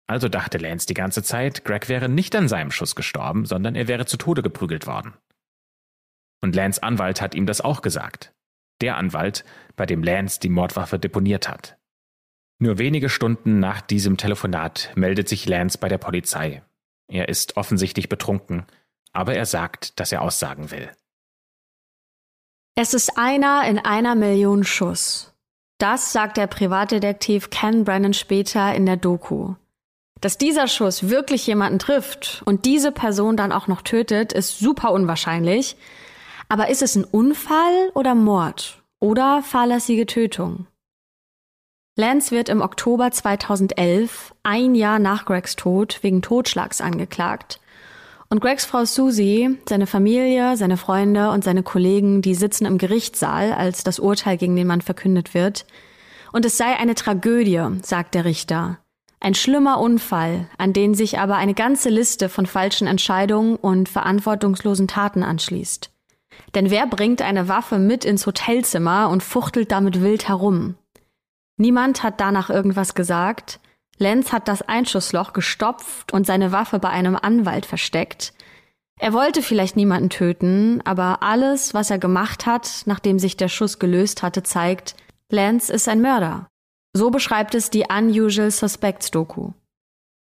[0.06, 3.88] Also dachte Lance die ganze Zeit, Greg wäre nicht an seinem Schuss gestorben, sondern er
[3.88, 5.14] wäre zu Tode geprügelt worden.
[6.40, 8.32] Und Lance Anwalt hat ihm das auch gesagt.
[8.80, 9.44] Der Anwalt,
[9.76, 11.76] bei dem Lance die Mordwaffe deponiert hat.
[12.58, 16.62] Nur wenige Stunden nach diesem Telefonat meldet sich Lance bei der Polizei.
[17.08, 18.66] Er ist offensichtlich betrunken,
[19.12, 20.90] aber er sagt, dass er aussagen will.
[22.74, 25.32] Es ist einer in einer Million Schuss.
[25.78, 29.54] Das sagt der Privatdetektiv Ken Brennan später in der Doku.
[30.20, 34.92] Dass dieser Schuss wirklich jemanden trifft und diese Person dann auch noch tötet, ist super
[34.92, 35.76] unwahrscheinlich.
[36.48, 40.66] Aber ist es ein Unfall oder Mord oder fahrlässige Tötung?
[41.98, 47.58] Lance wird im Oktober 2011, ein Jahr nach Gregs Tod, wegen Totschlags angeklagt.
[48.28, 53.52] Und Gregs Frau Susie, seine Familie, seine Freunde und seine Kollegen, die sitzen im Gerichtssaal,
[53.52, 55.64] als das Urteil gegen den Mann verkündet wird.
[56.32, 58.78] Und es sei eine Tragödie, sagt der Richter.
[59.18, 64.86] Ein schlimmer Unfall, an den sich aber eine ganze Liste von falschen Entscheidungen und verantwortungslosen
[64.86, 65.90] Taten anschließt.
[66.54, 70.76] Denn wer bringt eine Waffe mit ins Hotelzimmer und fuchtelt damit wild herum?
[71.56, 73.60] Niemand hat danach irgendwas gesagt.
[73.98, 78.34] Lenz hat das Einschussloch gestopft und seine Waffe bei einem Anwalt versteckt.
[78.98, 83.78] Er wollte vielleicht niemanden töten, aber alles, was er gemacht hat, nachdem sich der Schuss
[83.78, 84.96] gelöst hatte, zeigt,
[85.30, 86.48] Lance ist ein Mörder.
[86.94, 89.52] So beschreibt es die Unusual Suspects Doku.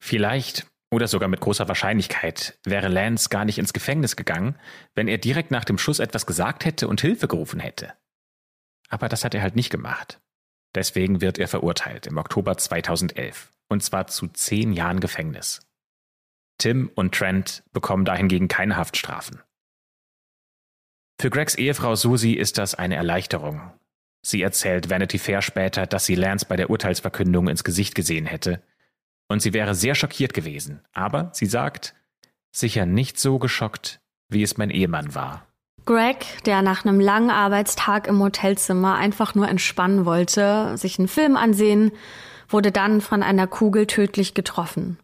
[0.03, 4.57] Vielleicht oder sogar mit großer Wahrscheinlichkeit wäre Lance gar nicht ins Gefängnis gegangen,
[4.95, 7.93] wenn er direkt nach dem Schuss etwas gesagt hätte und Hilfe gerufen hätte.
[8.89, 10.21] Aber das hat er halt nicht gemacht.
[10.75, 15.67] Deswegen wird er verurteilt im Oktober 2011, und zwar zu zehn Jahren Gefängnis.
[16.59, 19.43] Tim und Trent bekommen dahingegen keine Haftstrafen.
[21.21, 23.73] Für Gregs Ehefrau Susie ist das eine Erleichterung.
[24.23, 28.63] Sie erzählt Vanity Fair später, dass sie Lance bei der Urteilsverkündung ins Gesicht gesehen hätte.
[29.29, 30.81] Und sie wäre sehr schockiert gewesen.
[30.93, 31.95] Aber sie sagt,
[32.53, 35.47] sicher nicht so geschockt, wie es mein Ehemann war.
[35.87, 41.37] Greg, der nach einem langen Arbeitstag im Hotelzimmer einfach nur entspannen wollte, sich einen Film
[41.37, 41.93] ansehen,
[42.49, 44.99] wurde dann von einer Kugel tödlich getroffen.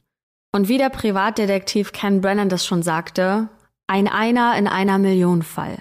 [0.53, 3.49] Und wie der Privatdetektiv Ken Brennan das schon sagte,
[3.87, 5.79] ein Einer in einer Million Fall.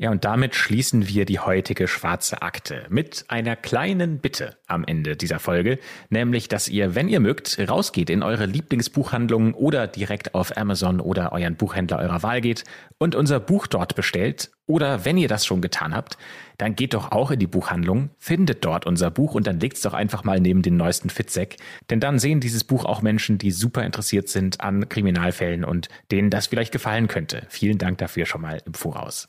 [0.00, 5.14] Ja, und damit schließen wir die heutige schwarze Akte mit einer kleinen Bitte am Ende
[5.14, 5.78] dieser Folge,
[6.08, 11.32] nämlich, dass ihr, wenn ihr mögt, rausgeht in eure Lieblingsbuchhandlung oder direkt auf Amazon oder
[11.32, 12.64] euren Buchhändler eurer Wahl geht
[12.96, 14.50] und unser Buch dort bestellt.
[14.64, 16.16] Oder wenn ihr das schon getan habt,
[16.56, 19.82] dann geht doch auch in die Buchhandlung, findet dort unser Buch und dann legt es
[19.82, 21.56] doch einfach mal neben den neuesten Fitzek.
[21.90, 26.30] Denn dann sehen dieses Buch auch Menschen, die super interessiert sind an Kriminalfällen und denen
[26.30, 27.42] das vielleicht gefallen könnte.
[27.50, 29.28] Vielen Dank dafür schon mal im Voraus.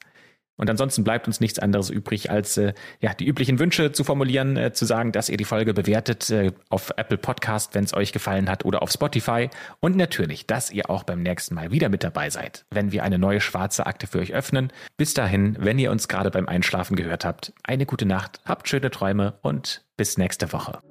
[0.61, 4.57] Und ansonsten bleibt uns nichts anderes übrig, als äh, ja, die üblichen Wünsche zu formulieren,
[4.57, 8.11] äh, zu sagen, dass ihr die Folge bewertet äh, auf Apple Podcast, wenn es euch
[8.13, 9.49] gefallen hat, oder auf Spotify.
[9.79, 13.17] Und natürlich, dass ihr auch beim nächsten Mal wieder mit dabei seid, wenn wir eine
[13.17, 14.71] neue schwarze Akte für euch öffnen.
[14.97, 18.91] Bis dahin, wenn ihr uns gerade beim Einschlafen gehört habt, eine gute Nacht, habt schöne
[18.91, 20.90] Träume und bis nächste Woche.